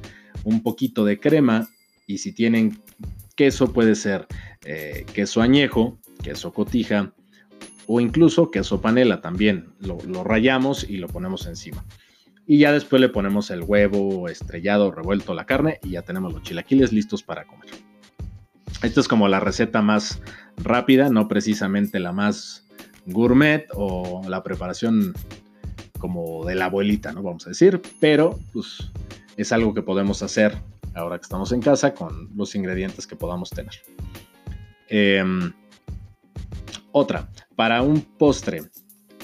un 0.46 0.64
poquito 0.64 1.04
de 1.04 1.20
crema 1.20 1.68
y 2.08 2.20
si 2.20 2.32
tienen 2.32 2.82
queso 3.36 3.74
puede 3.74 3.96
ser 3.96 4.26
eh, 4.64 5.06
queso 5.14 5.42
añejo, 5.42 6.00
queso 6.24 6.54
cotija 6.54 7.14
o 7.92 8.00
incluso 8.00 8.52
queso 8.52 8.82
panela 8.82 9.20
también, 9.20 9.74
lo, 9.80 10.24
rayamos 10.24 10.88
y 10.88 10.98
lo 10.98 11.08
ponemos 11.08 11.48
encima. 11.48 11.84
Y 12.46 12.60
ya 12.60 12.72
después 12.72 13.02
le 13.02 13.10
ponemos 13.10 13.50
el 13.50 13.64
huevo 13.64 14.30
estrellado, 14.30 14.92
revuelto, 14.92 15.34
la 15.34 15.48
carne 15.48 15.80
y 15.82 15.90
ya 15.90 16.04
tenemos 16.04 16.32
los 16.32 16.44
chilaquiles 16.44 16.94
listos 16.94 17.24
para 17.24 17.48
comer. 17.48 17.72
Esta 18.84 19.00
es 19.00 19.08
como 19.08 19.28
la 19.28 19.40
receta 19.40 19.82
más 19.82 20.22
rápida, 20.58 21.10
no 21.10 21.28
precisamente 21.28 22.00
la 22.00 22.12
más 22.12 22.68
gourmet 23.08 23.66
o 23.74 24.22
la 24.30 24.44
preparación 24.44 25.16
como 25.98 26.46
de 26.46 26.54
la 26.54 26.66
abuelita, 26.66 27.12
¿no? 27.12 27.24
Vamos 27.24 27.48
a 27.48 27.50
decir, 27.50 27.82
pero 28.00 28.38
pues 28.54 28.92
es 29.36 29.52
algo 29.52 29.74
que 29.74 29.82
podemos 29.82 30.22
hacer 30.22 30.56
ahora 30.94 31.18
que 31.18 31.24
estamos 31.24 31.52
en 31.54 31.62
casa 31.62 31.96
con 31.96 32.30
los 32.36 32.54
ingredientes 32.54 33.08
que 33.08 33.16
podamos 33.16 33.50
tener. 33.50 33.74
Em, 34.90 35.52
otra, 36.92 37.30
para 37.60 37.82
un 37.82 38.00
postre 38.00 38.62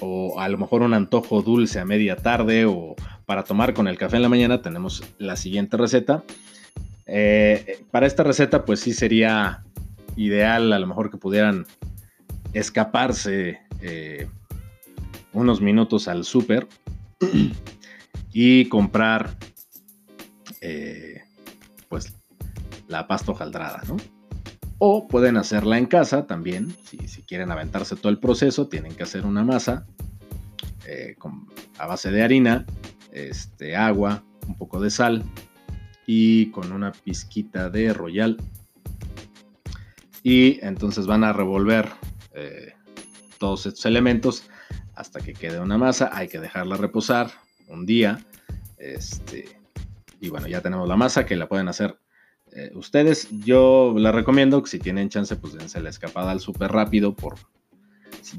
o 0.02 0.42
a 0.42 0.50
lo 0.50 0.58
mejor 0.58 0.82
un 0.82 0.94
antojo 0.94 1.42
dulce 1.42 1.80
a 1.80 1.86
media 1.86 2.18
tarde 2.18 2.66
o 2.66 2.94
para 3.26 3.46
tomar 3.46 3.74
con 3.74 3.88
el 3.88 3.98
café 3.98 4.18
en 4.18 4.24
la 4.24 4.28
mañana 4.28 4.62
tenemos 4.62 5.02
la 5.20 5.38
siguiente 5.38 5.78
receta. 5.78 6.22
Eh, 7.06 7.86
para 7.92 8.08
esta 8.08 8.24
receta 8.24 8.66
pues 8.66 8.82
sí 8.82 8.92
sería 8.92 9.64
ideal 10.18 10.74
a 10.74 10.80
lo 10.80 10.86
mejor 10.86 11.10
que 11.10 11.16
pudieran 11.16 11.66
escaparse 12.52 13.60
eh, 13.80 14.28
unos 15.32 15.62
minutos 15.62 16.10
al 16.10 16.26
súper 16.26 16.68
y 18.34 18.66
comprar 18.66 19.30
eh, 20.60 21.22
pues 21.88 22.14
la 22.90 23.08
pasta 23.08 23.32
hojaldrada, 23.32 23.82
¿no? 23.88 23.96
O 24.78 25.08
pueden 25.08 25.38
hacerla 25.38 25.78
en 25.78 25.86
casa 25.86 26.28
también, 26.28 26.76
si, 26.84 27.22
quieren 27.24 27.52
aventarse 27.52 27.96
todo 27.96 28.10
el 28.10 28.20
proceso, 28.20 28.68
tienen 28.68 28.94
que 28.94 29.04
hacer 29.04 29.26
una 29.26 29.44
masa 29.44 29.86
a 31.78 31.88
base 31.88 32.12
de 32.12 32.24
harina, 32.24 32.66
este, 33.12 33.76
agua, 33.76 34.24
un 34.48 34.56
poco 34.56 34.80
de 34.80 34.90
sal 34.90 35.24
y 36.06 36.52
con 36.52 36.72
una 36.72 36.92
pizquita 36.92 37.70
de 37.70 37.94
royal. 37.94 38.38
Y 40.24 40.60
entonces 40.66 41.06
van 41.08 41.24
a 41.24 41.34
revolver 41.34 41.90
eh, 42.34 42.74
todos 43.38 43.66
estos 43.66 43.86
elementos 43.86 44.50
hasta 44.96 45.20
que 45.20 45.34
quede 45.34 45.60
una 45.60 45.78
masa. 45.78 46.10
Hay 46.14 46.28
que 46.28 46.40
dejarla 46.40 46.78
reposar 46.78 47.32
un 47.68 47.86
día. 47.86 48.20
Este, 48.78 49.60
y 50.20 50.30
bueno, 50.30 50.48
ya 50.48 50.62
tenemos 50.62 50.88
la 50.88 50.96
masa 50.96 51.26
que 51.26 51.36
la 51.36 51.48
pueden 51.48 51.68
hacer 51.68 52.00
eh, 52.56 52.72
ustedes. 52.76 53.30
Yo 53.44 53.94
les 53.98 54.14
recomiendo 54.14 54.62
que 54.64 54.70
si 54.70 54.80
tienen 54.80 55.10
chance, 55.10 55.36
pues 55.36 55.54
dense 55.54 55.82
la 55.82 55.90
escapada 55.90 56.32
al 56.32 56.40
súper 56.40 56.72
rápido 56.72 57.14
por 57.14 57.36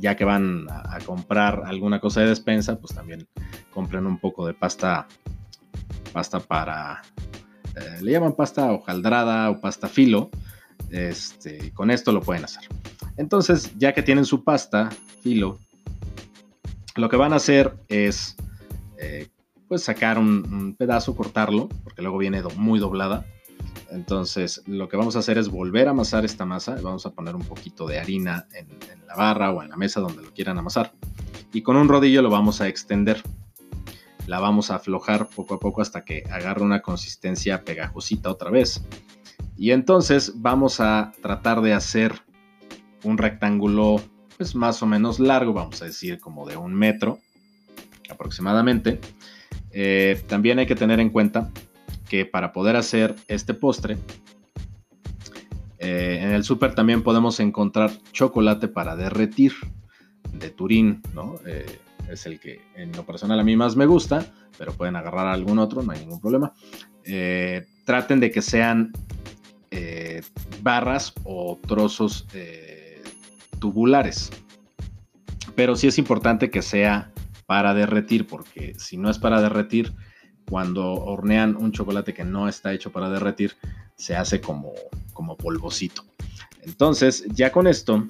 ya 0.01 0.17
que 0.17 0.25
van 0.25 0.67
a, 0.69 0.99
comprar 1.05 1.63
alguna 1.65 2.01
cosa 2.01 2.21
de 2.21 2.29
despensa, 2.29 2.79
pues 2.79 2.95
también 2.95 3.29
compren 3.73 4.07
un 4.07 4.19
poco 4.19 4.47
de 4.47 4.55
pasta, 4.55 5.07
pasta 6.13 6.41
para, 6.41 7.03
eh, 7.77 7.99
le 8.03 8.13
llaman 8.13 8.35
pasta 8.35 8.73
hojaldrada 8.73 9.51
o 9.51 9.61
pasta 9.61 9.89
filo. 9.89 10.31
Este, 10.91 11.73
con 11.73 11.91
esto 11.91 12.13
lo 12.13 12.21
pueden 12.21 12.45
hacer. 12.45 12.65
Entonces, 13.17 13.73
ya 13.79 13.93
que 13.93 14.03
tienen 14.03 14.25
su 14.25 14.45
pasta 14.45 14.91
filo, 15.23 15.59
lo 16.97 17.09
que 17.09 17.17
van 17.17 17.33
a 17.33 17.37
hacer 17.37 17.75
es 17.89 18.37
eh, 18.99 19.29
pues 19.69 19.83
sacar 19.83 20.19
un, 20.19 20.75
pedazo, 20.79 21.17
cortarlo, 21.17 21.69
porque 21.83 22.03
luego 22.03 22.19
viene 22.19 22.43
muy 22.57 22.79
doblada. 22.79 23.27
Entonces, 23.91 24.63
lo 24.67 24.89
que 24.89 24.97
vamos 24.97 25.17
a 25.17 25.21
hacer 25.21 25.39
es 25.39 25.49
volver 25.49 25.89
a 25.89 25.93
amasar 25.93 26.25
esta 26.25 26.45
masa. 26.45 26.77
Vamos 26.83 27.07
a 27.07 27.11
poner 27.11 27.35
un 27.37 27.45
poquito 27.45 27.87
de 27.87 27.99
harina 27.99 28.47
en, 28.55 28.69
la 29.07 29.15
barra 29.15 29.53
o 29.53 29.63
en 29.63 29.69
la 29.69 29.77
mesa 29.77 30.01
donde 30.01 30.23
lo 30.23 30.33
quieran 30.33 30.59
amasar. 30.59 30.93
Y 31.53 31.63
con 31.63 31.77
un 31.77 31.89
rodillo 31.89 32.23
lo 32.23 32.31
vamos 32.31 32.61
a 32.61 32.69
extender. 32.69 33.23
La 34.27 34.41
vamos 34.41 34.71
a 34.71 34.77
aflojar 34.77 35.29
poco 35.29 35.55
a 35.55 35.61
poco 35.61 35.81
hasta 35.81 36.05
que 36.05 36.25
agarre 36.31 36.63
una 36.63 36.83
consistencia 36.83 37.63
pegajosita 37.65 38.31
otra 38.31 38.51
vez. 38.51 38.83
Y 39.57 39.71
entonces 39.71 40.33
vamos 40.37 40.81
a 40.81 41.13
tratar 41.23 41.61
de 41.61 41.73
hacer 41.73 42.13
un 43.05 43.19
rectángulo 43.19 44.01
pues 44.37 44.55
más 44.55 44.83
o 44.83 44.87
menos 44.87 45.19
largo, 45.19 45.55
vamos 45.55 45.81
a 45.81 45.87
decir 45.87 46.19
como 46.19 46.47
de 46.47 46.57
un 46.57 46.75
metro 46.75 47.21
aproximadamente. 48.11 49.01
Eh, 49.71 50.23
también 50.27 50.59
hay 50.59 50.67
que 50.67 50.75
tener 50.75 51.01
en 51.01 51.11
cuenta 51.11 51.51
que 52.09 52.25
para 52.25 52.53
poder 52.53 52.77
hacer 52.77 53.15
este 53.29 53.55
postre, 53.55 53.99
eh, 55.79 56.19
en 56.23 56.33
el 56.33 56.45
súper 56.45 56.75
también 56.75 57.03
podemos 57.03 57.41
encontrar 57.41 57.91
chocolate 58.13 58.69
para 58.69 58.97
derretir 58.97 59.53
de 60.33 60.51
Turín, 60.51 61.03
¿no? 61.15 61.35
Eh, 61.47 61.79
es 62.11 62.27
el 62.27 62.41
que 62.41 62.61
en 62.75 62.93
lo 62.93 63.05
personal 63.05 63.41
a 63.41 63.45
mí 63.45 63.57
más 63.57 63.77
me 63.77 63.87
gusta, 63.87 64.33
pero 64.59 64.73
pueden 64.73 64.97
agarrar 64.97 65.27
algún 65.27 65.59
otro, 65.59 65.83
no 65.83 65.93
hay 65.93 66.01
ningún 66.01 66.21
problema. 66.21 66.53
traten 67.85 68.19
de 68.19 68.31
que 68.31 68.43
sean 68.43 68.93
barras 70.63 71.13
o 71.25 71.59
trozos 71.67 72.27
tubulares. 73.59 74.31
Pero 75.55 75.77
sí 75.77 75.87
es 75.87 75.99
importante 75.99 76.51
que 76.51 76.63
sea 76.63 77.13
para 77.47 77.75
derretir, 77.75 78.27
porque 78.27 78.75
si 78.79 78.97
no 78.97 79.11
es 79.11 79.19
para 79.19 79.41
derretir, 79.41 79.95
cuando 80.49 80.93
hornean 80.93 81.57
un 81.57 81.73
chocolate 81.73 82.15
que 82.15 82.25
no 82.25 82.49
está 82.49 82.73
hecho 82.73 82.93
para 82.93 83.11
derretir, 83.11 83.57
se 83.97 84.17
hace 84.17 84.41
como, 84.41 84.73
como 85.13 85.37
polvocito. 85.37 86.05
Entonces, 86.63 87.25
ya 87.29 87.53
con 87.53 87.67
esto, 87.67 88.05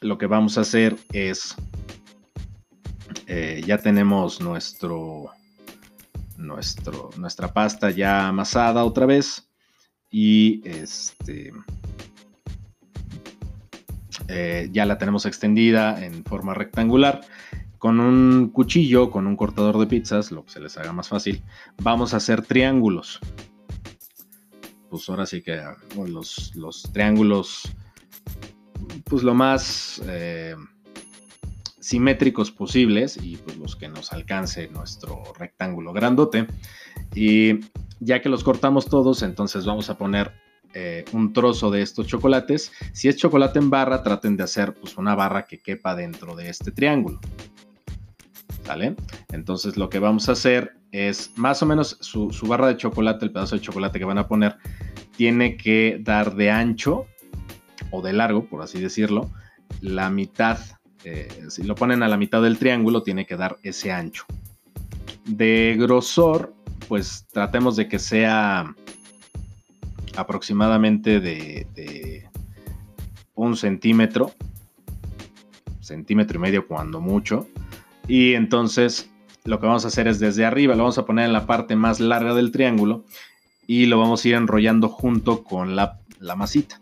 lo 0.00 0.18
que 0.18 0.26
vamos 0.26 0.58
a 0.58 0.62
hacer 0.62 0.96
es, 1.12 1.54
eh, 3.26 3.62
ya 3.66 3.78
tenemos 3.78 4.40
nuestro, 4.40 5.30
nuestro, 6.36 7.10
nuestra 7.16 7.52
pasta 7.52 7.90
ya 7.90 8.28
amasada 8.28 8.84
otra 8.84 9.06
vez 9.06 9.48
y 10.10 10.62
este, 10.68 11.52
eh, 14.28 14.68
ya 14.72 14.86
la 14.86 14.98
tenemos 14.98 15.26
extendida 15.26 16.04
en 16.04 16.24
forma 16.24 16.54
rectangular. 16.54 17.20
Con 17.78 18.00
un 18.00 18.50
cuchillo, 18.50 19.10
con 19.10 19.26
un 19.26 19.36
cortador 19.36 19.78
de 19.78 19.86
pizzas, 19.86 20.32
lo 20.32 20.44
que 20.44 20.50
se 20.50 20.60
les 20.60 20.76
haga 20.76 20.92
más 20.92 21.08
fácil, 21.08 21.42
vamos 21.82 22.12
a 22.12 22.18
hacer 22.18 22.42
triángulos. 22.42 23.20
Pues 24.90 25.08
ahora 25.08 25.26
sí 25.26 25.42
que 25.42 25.62
los, 25.96 26.90
triángulos, 26.92 27.70
pues 29.04 29.22
lo 29.22 29.34
más 29.34 30.02
eh, 30.06 30.56
simétricos 31.78 32.50
posibles 32.50 33.18
y 33.22 33.36
pues 33.36 33.56
los 33.56 33.76
que 33.76 33.88
nos 33.88 34.12
alcance 34.12 34.68
nuestro 34.68 35.22
rectángulo 35.38 35.92
grandote. 35.92 36.46
Y 37.14 37.60
ya 38.00 38.20
que 38.20 38.28
los 38.28 38.44
cortamos 38.44 38.86
todos, 38.86 39.22
entonces 39.22 39.64
vamos 39.64 39.88
a 39.90 39.98
poner 39.98 40.32
eh, 40.74 41.04
un 41.12 41.32
trozo 41.32 41.70
de 41.70 41.82
estos 41.82 42.06
chocolates. 42.06 42.72
Si 42.92 43.08
es 43.08 43.16
chocolate 43.16 43.58
en 43.58 43.70
barra, 43.70 44.02
traten 44.02 44.36
de 44.36 44.44
hacer 44.44 44.74
pues, 44.74 44.98
una 44.98 45.14
barra 45.14 45.46
que 45.46 45.58
quepa 45.58 45.94
dentro 45.94 46.36
de 46.36 46.50
este 46.50 46.70
triángulo. 46.70 47.20
¿Vale? 48.68 48.94
Entonces 49.32 49.78
lo 49.78 49.88
que 49.88 49.98
vamos 49.98 50.28
a 50.28 50.32
hacer 50.32 50.76
es 50.92 51.32
más 51.36 51.62
o 51.62 51.66
menos 51.66 51.96
su, 52.00 52.30
barra 52.46 52.68
de 52.68 52.76
chocolate, 52.76 53.24
el 53.24 53.32
pedazo 53.32 53.56
de 53.56 53.62
chocolate 53.62 53.98
que 53.98 54.04
van 54.04 54.18
a 54.18 54.28
poner, 54.28 54.56
tiene 55.16 55.56
que 55.56 55.98
dar 56.04 56.34
de 56.34 56.50
ancho 56.50 57.06
o 57.90 58.02
de 58.02 58.12
largo, 58.12 58.44
por 58.44 58.62
así 58.62 58.78
decirlo, 58.78 59.30
la 59.80 60.10
mitad. 60.10 60.58
Eh, 61.04 61.46
si 61.48 61.62
lo 61.62 61.74
ponen 61.74 62.02
a 62.02 62.08
la 62.08 62.18
mitad 62.18 62.42
del 62.42 62.58
triángulo, 62.58 63.02
tiene 63.02 63.24
que 63.24 63.36
dar 63.36 63.56
ese 63.62 63.90
ancho. 63.90 64.24
De 65.24 65.74
grosor, 65.78 66.54
pues 66.88 67.26
tratemos 67.32 67.76
de 67.76 67.88
que 67.88 67.98
sea 67.98 68.74
aproximadamente 70.16 71.20
de, 71.20 72.28
un 73.34 73.56
centímetro, 73.56 74.32
centímetro 75.80 76.38
y 76.38 76.42
medio 76.42 76.66
cuando 76.66 77.00
mucho. 77.00 77.46
Y 78.08 78.34
entonces 78.34 79.10
lo 79.44 79.60
que 79.60 79.66
vamos 79.66 79.84
a 79.84 79.88
hacer 79.88 80.08
es 80.08 80.18
desde 80.18 80.44
arriba, 80.44 80.74
lo 80.74 80.82
vamos 80.82 80.98
a 80.98 81.04
poner 81.04 81.26
en 81.26 81.32
la 81.32 81.46
parte 81.46 81.76
más 81.76 82.00
larga 82.00 82.34
del 82.34 82.50
triángulo 82.50 83.04
y 83.66 83.86
lo 83.86 83.98
vamos 83.98 84.24
a 84.24 84.28
ir 84.28 84.34
enrollando 84.34 84.88
junto 84.88 85.44
con 85.44 85.76
la, 85.76 86.00
masita. 86.36 86.80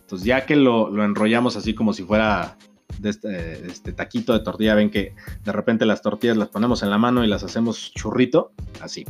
Entonces 0.00 0.24
ya 0.24 0.46
que 0.46 0.56
lo, 0.56 1.04
enrollamos 1.04 1.56
así 1.56 1.74
como 1.74 1.92
si 1.92 2.04
fuera 2.04 2.56
este, 3.02 3.66
este, 3.66 3.92
taquito 3.92 4.32
de 4.32 4.40
tortilla, 4.40 4.76
ven 4.76 4.90
que 4.90 5.14
de 5.44 5.52
repente 5.52 5.84
las 5.84 6.00
tortillas 6.00 6.36
las 6.36 6.48
ponemos 6.48 6.82
en 6.84 6.90
la 6.90 6.98
mano 6.98 7.24
y 7.24 7.26
las 7.26 7.42
hacemos 7.42 7.92
churrito, 7.92 8.52
así. 8.80 9.04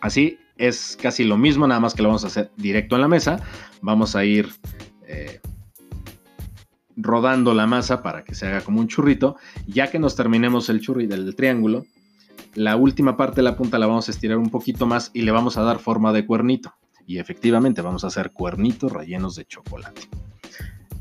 Así 0.00 0.38
es 0.58 0.98
casi 1.00 1.24
lo 1.24 1.36
mismo, 1.36 1.66
nada 1.66 1.80
más 1.80 1.94
que 1.94 2.02
lo 2.02 2.08
vamos 2.08 2.24
a 2.24 2.28
hacer 2.28 2.50
directo 2.56 2.96
en 2.96 3.02
la 3.02 3.08
mesa. 3.08 3.40
Vamos 3.82 4.16
a 4.16 4.24
ir 4.24 4.48
eh, 5.06 5.40
rodando 6.96 7.54
la 7.54 7.66
masa 7.66 8.02
para 8.02 8.24
que 8.24 8.34
se 8.34 8.46
haga 8.46 8.62
como 8.62 8.80
un 8.80 8.88
churrito. 8.88 9.36
Ya 9.66 9.90
que 9.90 9.98
nos 9.98 10.16
terminemos 10.16 10.68
el 10.68 10.80
churri 10.80 11.06
del 11.06 11.34
triángulo, 11.36 11.84
la 12.54 12.76
última 12.76 13.16
parte 13.16 13.36
de 13.36 13.42
la 13.42 13.56
punta 13.56 13.78
la 13.78 13.86
vamos 13.86 14.08
a 14.08 14.12
estirar 14.12 14.38
un 14.38 14.50
poquito 14.50 14.86
más 14.86 15.10
y 15.12 15.22
le 15.22 15.30
vamos 15.30 15.56
a 15.58 15.62
dar 15.62 15.78
forma 15.78 16.12
de 16.12 16.26
cuernito. 16.26 16.72
Y 17.06 17.18
efectivamente 17.18 17.82
vamos 17.82 18.02
a 18.02 18.08
hacer 18.08 18.32
cuernitos 18.32 18.90
rellenos 18.90 19.36
de 19.36 19.44
chocolate. 19.44 20.08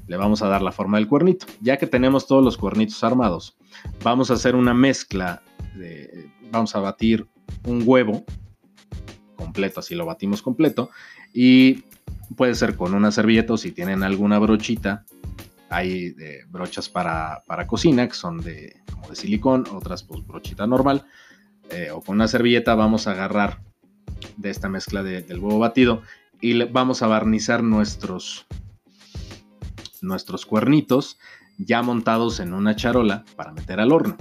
Le 0.08 0.18
vamos 0.18 0.44
a 0.44 0.48
dar 0.48 0.62
la 0.62 0.72
forma 0.72 0.98
del 0.98 1.08
cuernito. 1.08 1.48
Ya 1.62 1.78
que 1.78 1.88
tenemos 1.88 2.28
todos 2.28 2.44
los 2.44 2.58
cuernitos 2.58 3.04
armados, 3.04 3.58
vamos 4.04 4.30
a 4.30 4.36
hacer 4.36 4.56
una 4.56 4.74
mezcla. 4.74 5.42
De, 5.76 6.30
vamos 6.52 6.76
a 6.76 6.80
batir 6.80 7.28
un 7.66 7.84
huevo 7.86 8.24
completo, 9.36 9.80
así 9.80 9.96
lo 9.96 10.06
batimos 10.06 10.42
completo. 10.42 10.90
Y 11.34 11.86
puede 12.36 12.54
ser 12.56 12.76
con 12.76 12.94
una 12.94 13.12
servilleta 13.12 13.54
o 13.54 13.58
si 13.58 13.72
tienen 13.72 14.04
alguna 14.04 14.38
brochita. 14.40 15.06
Hay 15.76 16.16
eh, 16.18 16.46
brochas 16.48 16.88
para, 16.88 17.44
cocina 17.68 18.08
que 18.08 18.14
son 18.14 18.38
de, 18.38 18.82
de 19.10 19.16
silicón, 19.16 19.66
otras 19.74 20.04
pues 20.04 20.26
brochita 20.26 20.66
normal. 20.66 21.06
Eh, 21.70 21.90
o 21.92 22.00
con 22.00 22.16
una 22.16 22.30
servilleta 22.30 22.76
vamos 22.76 23.08
a 23.08 23.12
agarrar 23.12 23.62
de 24.38 24.52
esta 24.52 24.70
mezcla 24.70 25.04
del 25.04 25.40
huevo 25.40 25.60
batido 25.60 26.02
y 26.40 26.64
vamos 26.64 27.02
a 27.02 27.08
barnizar 27.08 27.62
nuestros, 27.62 28.46
nuestros 30.02 30.46
cuernitos 30.46 31.18
ya 31.58 31.82
montados 31.82 32.40
en 32.40 32.54
una 32.54 32.78
charola 32.78 33.26
para 33.36 33.52
meter 33.52 33.82
al 33.82 33.92
horno. 33.92 34.16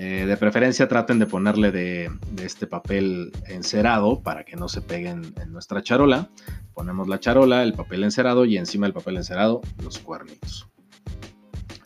Eh, 0.00 0.26
de 0.26 0.36
preferencia 0.36 0.86
traten 0.86 1.18
de 1.18 1.26
ponerle 1.26 1.72
de, 1.72 2.08
este 2.40 2.68
papel 2.68 3.32
encerado 3.48 4.20
para 4.22 4.44
que 4.44 4.54
no 4.54 4.68
se 4.68 4.80
peguen 4.80 5.34
en 5.42 5.50
nuestra 5.50 5.82
charola. 5.82 6.30
Ponemos 6.72 7.08
la 7.08 7.18
charola, 7.18 7.64
el 7.64 7.72
papel 7.72 8.04
encerado 8.04 8.44
y 8.44 8.56
encima 8.56 8.86
del 8.86 8.94
papel 8.94 9.16
encerado 9.16 9.60
los 9.82 9.98
cuernitos. 9.98 10.68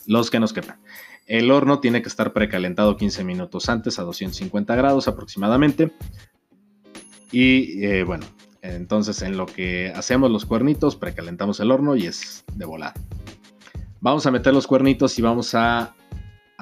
Los 0.05 0.29
que 0.29 0.39
nos 0.39 0.53
quepan. 0.53 0.79
El 1.25 1.49
horno 1.49 1.79
tiene 1.79 2.03
que 2.03 2.07
estar 2.07 2.33
precalentado 2.33 2.97
15 2.97 3.23
minutos 3.23 3.67
antes 3.67 3.97
a 3.97 4.03
250 4.03 4.75
grados 4.75 5.07
aproximadamente. 5.07 5.91
Y 7.31 7.83
eh, 7.83 8.03
bueno, 8.03 8.27
entonces 8.61 9.23
en 9.23 9.37
lo 9.37 9.47
que 9.47 9.91
hacemos 9.95 10.29
los 10.29 10.45
cuernitos, 10.45 10.95
precalentamos 10.95 11.59
el 11.61 11.71
horno 11.71 11.95
y 11.95 12.05
es 12.05 12.43
de 12.53 12.65
volada. 12.65 12.93
Vamos 14.01 14.27
a 14.27 14.31
meter 14.31 14.53
los 14.53 14.67
cuernitos 14.67 15.17
y 15.17 15.23
vamos 15.23 15.55
a 15.55 15.95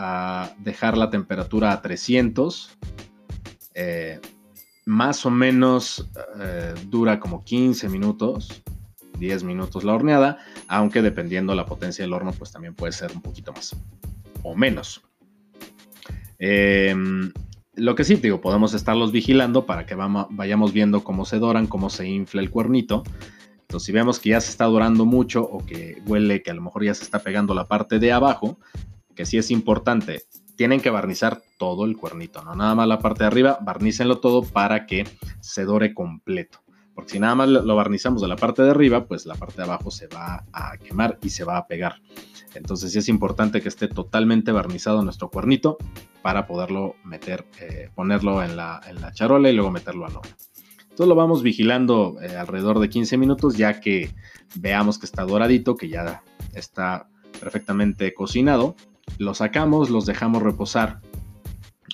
a 0.04 0.56
dejar 0.58 0.98
la 0.98 1.12
temperatura 1.12 1.72
a 1.72 1.82
300. 1.82 2.78
Eh, 3.76 4.20
más 4.86 5.26
o 5.28 5.30
menos 5.30 6.10
eh, 6.40 6.74
dura 6.90 7.20
como 7.20 7.44
15 7.44 7.88
minutos, 7.88 8.64
10 9.20 9.44
minutos 9.44 9.84
la 9.84 9.94
horneada, 9.94 10.40
aunque 10.68 11.04
dependiendo 11.04 11.54
la 11.54 11.68
potencia 11.68 12.04
del 12.04 12.14
horno, 12.14 12.32
pues 12.32 12.52
también 12.52 12.74
puede 12.74 12.94
ser 12.94 13.12
un 13.14 13.22
poquito 13.22 13.54
más 13.54 13.76
o 14.42 14.56
menos. 14.56 15.04
Em, 16.40 17.32
lo 17.76 17.94
que 17.94 18.04
sí, 18.04 18.16
digo, 18.16 18.42
podemos 18.42 18.74
estarlos 18.74 19.12
vigilando 19.12 19.68
para 19.68 19.86
que 19.86 19.96
vayamos 19.96 20.74
viendo 20.74 21.04
cómo 21.04 21.26
se 21.26 21.38
doran, 21.38 21.68
cómo 21.68 21.92
se 21.92 22.08
infla 22.08 22.42
el 22.42 22.50
cuernito. 22.50 23.04
Entonces, 23.62 23.86
si 23.86 23.92
vemos 23.92 24.20
que 24.20 24.32
ya 24.32 24.42
se 24.42 24.50
está 24.50 24.66
dorando 24.66 25.06
mucho 25.06 25.44
o 25.44 25.64
que 25.64 26.02
huele 26.08 26.42
que 26.42 26.50
a 26.50 26.56
lo 26.56 26.64
mejor 26.64 26.84
ya 26.84 26.96
se 26.96 27.04
está 27.04 27.20
pegando 27.20 27.54
la 27.54 27.68
parte 27.68 28.00
de 28.00 28.12
abajo, 28.12 28.58
que 29.16 29.26
sí 29.26 29.38
es 29.38 29.52
importante, 29.52 30.24
tienen 30.56 30.82
que 30.82 30.90
barnizar 30.90 31.42
todo 31.58 31.86
el 31.86 31.98
cuernito, 31.98 32.44
no 32.44 32.56
nada 32.56 32.76
más 32.76 32.88
la 32.88 33.00
parte 33.00 33.24
de 33.24 33.28
arriba, 33.28 33.58
barnícenlo 33.62 34.20
todo 34.20 34.44
para 34.44 34.86
que 34.86 35.08
se 35.40 35.66
dore 35.66 35.94
completo. 35.94 36.60
Porque 36.94 37.14
si 37.14 37.20
nada 37.20 37.36
más 37.36 37.48
lo 37.48 37.76
barnizamos 37.76 38.22
de 38.22 38.28
la 38.28 38.36
parte 38.36 38.62
de 38.62 38.70
arriba, 38.70 39.06
pues 39.06 39.26
la 39.26 39.36
parte 39.36 39.56
de 39.58 39.64
abajo 39.64 39.90
se 39.92 40.08
va 40.08 40.46
a 40.52 40.78
quemar 40.78 41.18
y 41.24 41.30
se 41.30 41.44
va 41.46 41.58
a 41.58 41.66
pegar. 41.66 42.02
Entonces 42.54 42.92
sí 42.92 43.00
es 43.00 43.08
importante 43.08 43.62
que 43.62 43.70
esté 43.70 43.88
totalmente 43.88 44.52
barnizado 44.52 45.02
nuestro 45.02 45.30
cuernito 45.30 45.78
para 46.22 46.46
poderlo 46.46 46.96
meter, 47.06 47.46
eh, 47.60 47.90
ponerlo 47.96 48.44
en 48.44 48.58
la, 48.58 48.82
en 48.88 49.00
la 49.02 49.14
charola 49.14 49.50
y 49.50 49.54
luego 49.54 49.72
meterlo 49.72 50.06
al 50.06 50.18
horno. 50.18 50.36
Entonces 50.82 51.08
lo 51.08 51.16
vamos 51.16 51.42
vigilando 51.42 52.18
eh, 52.22 52.36
alrededor 52.36 52.80
de 52.80 52.90
15 52.90 53.18
minutos 53.18 53.58
ya 53.58 53.80
que 53.80 54.14
veamos 54.56 55.00
que 55.00 55.06
está 55.06 55.24
doradito, 55.24 55.76
que 55.76 55.88
ya 55.88 56.22
está 56.54 57.08
perfectamente 57.40 58.14
cocinado. 58.14 58.76
Lo 59.18 59.34
sacamos, 59.34 59.90
los 59.90 60.06
dejamos 60.06 60.42
reposar 60.42 61.00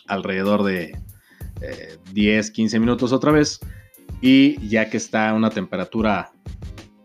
alrededor 0.08 0.64
de 0.64 0.98
10, 2.14 2.50
eh, 2.50 2.54
15 2.54 2.80
minutos 2.80 3.12
otra 3.12 3.32
vez. 3.32 3.60
Y 4.22 4.68
ya 4.68 4.90
que 4.90 4.98
está 4.98 5.30
a 5.30 5.34
una 5.34 5.50
temperatura 5.50 6.32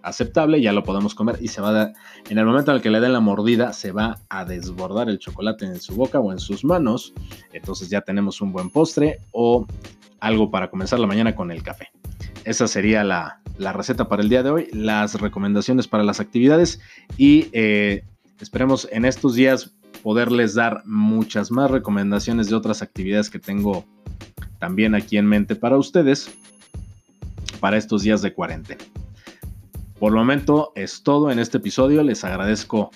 aceptable, 0.02 0.60
ya 0.60 0.72
lo 0.72 0.82
podemos 0.82 1.14
comer 1.14 1.38
y 1.40 1.48
se 1.48 1.60
va 1.60 1.82
a 1.82 1.92
en 2.28 2.38
el 2.38 2.46
momento 2.46 2.70
en 2.70 2.76
el 2.76 2.82
que 2.82 2.90
le 2.90 3.00
den 3.00 3.12
la 3.12 3.20
mordida, 3.20 3.72
se 3.72 3.92
va 3.92 4.18
a 4.28 4.44
desbordar 4.44 5.08
el 5.08 5.18
chocolate 5.18 5.66
en 5.66 5.80
su 5.80 5.94
boca 5.94 6.20
o 6.20 6.32
en 6.32 6.38
sus 6.38 6.64
manos. 6.64 7.12
Entonces 7.52 7.90
ya 7.90 8.00
tenemos 8.00 8.40
un 8.40 8.52
buen 8.52 8.70
postre 8.70 9.20
o 9.32 9.66
algo 10.20 10.50
para 10.50 10.70
comenzar 10.70 10.98
la 11.00 11.06
mañana 11.06 11.34
con 11.34 11.50
el 11.50 11.62
café. 11.62 11.88
Esa 12.44 12.68
sería 12.68 13.04
la, 13.04 13.40
receta 13.58 14.08
para 14.08 14.22
el 14.22 14.28
día 14.28 14.42
de 14.42 14.50
hoy, 14.50 14.68
las 14.72 15.20
recomendaciones 15.20 15.88
para 15.88 16.04
las 16.04 16.20
actividades 16.20 16.80
y 17.16 17.48
eh, 17.52 18.04
esperemos 18.40 18.88
en 18.90 19.04
estos 19.04 19.34
días 19.34 19.74
poderles 20.02 20.54
dar 20.54 20.82
muchas 20.84 21.50
más 21.50 21.70
recomendaciones 21.70 22.48
de 22.48 22.56
otras 22.56 22.82
actividades 22.82 23.30
que 23.30 23.38
tengo 23.38 23.84
también 24.58 24.94
aquí 24.94 25.16
en 25.16 25.26
mente 25.26 25.56
para 25.56 25.76
ustedes 25.76 26.30
para 27.60 27.76
estos 27.76 28.02
días 28.02 28.22
de 28.22 28.34
cuarentena. 28.34 28.82
Por 29.98 30.12
el 30.12 30.18
momento 30.18 30.72
es 30.74 31.04
todo 31.04 31.30
en 31.30 31.38
este 31.38 31.58
episodio. 31.58 32.02
Les 32.02 32.24
agradezco 32.24 32.90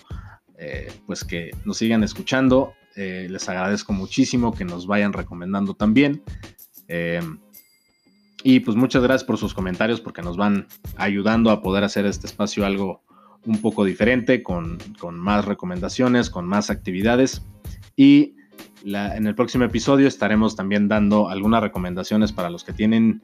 eh, 0.59 0.92
pues 1.07 1.23
que 1.23 1.53
nos 1.64 1.79
sigan 1.79 2.03
escuchando. 2.03 2.73
Eh, 2.97 3.29
les 3.31 3.49
agradezco 3.49 3.92
muchísimo 3.92 4.53
que 4.53 4.64
nos 4.64 4.88
vayan 4.88 5.12
recomendando 5.12 5.75
también. 5.75 6.23
Eh, 6.88 7.21
y 8.42 8.61
pues 8.61 8.77
muchas 8.77 9.05
gracias 9.05 9.25
por 9.25 9.38
sus 9.38 9.55
comentarios 9.55 10.01
porque 10.01 10.23
nos 10.23 10.37
van 10.37 10.66
ayudando 10.97 11.51
a 11.51 11.62
poder 11.62 11.85
hacer 11.85 12.07
este 12.07 12.27
espacio 12.27 12.66
algo 12.66 13.03
un 13.46 13.61
poco 13.61 13.85
diferente, 13.85 14.42
con, 14.42 14.78
más 15.12 15.44
recomendaciones, 15.44 16.30
con 16.30 16.46
más 16.46 16.70
actividades. 16.70 17.42
Y 17.96 18.35
en 18.85 19.26
el 19.26 19.35
próximo 19.35 19.64
episodio 19.64 20.06
estaremos 20.06 20.56
también 20.56 20.88
dando 20.88 21.28
algunas 21.28 21.62
recomendaciones 21.62 22.32
para 22.32 22.50
los 22.50 22.64
que 22.64 22.72
tienen 22.72 23.22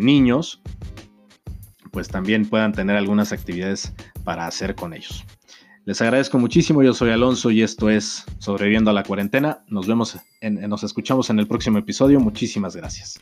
niños 0.00 0.60
pues 1.92 2.08
también 2.08 2.46
puedan 2.46 2.72
tener 2.72 2.96
algunas 2.96 3.32
actividades 3.32 3.94
para 4.24 4.46
hacer 4.46 4.74
con 4.74 4.94
ellos. 4.94 5.24
Les 5.84 6.00
agradezco 6.00 6.38
muchísimo, 6.38 6.82
yo 6.82 6.94
soy 6.94 7.10
Alonso 7.10 7.50
y 7.50 7.62
esto 7.62 7.90
es 7.90 8.24
Sobreviviendo 8.38 8.90
a 8.90 8.94
la 8.94 9.02
cuarentena. 9.02 9.64
Nos 9.68 9.86
vemos, 9.86 10.16
nos 10.40 10.84
escuchamos 10.84 11.28
en 11.30 11.38
el 11.38 11.46
próximo 11.46 11.78
episodio. 11.78 12.18
Muchísimas 12.18 12.74
gracias. 12.74 13.20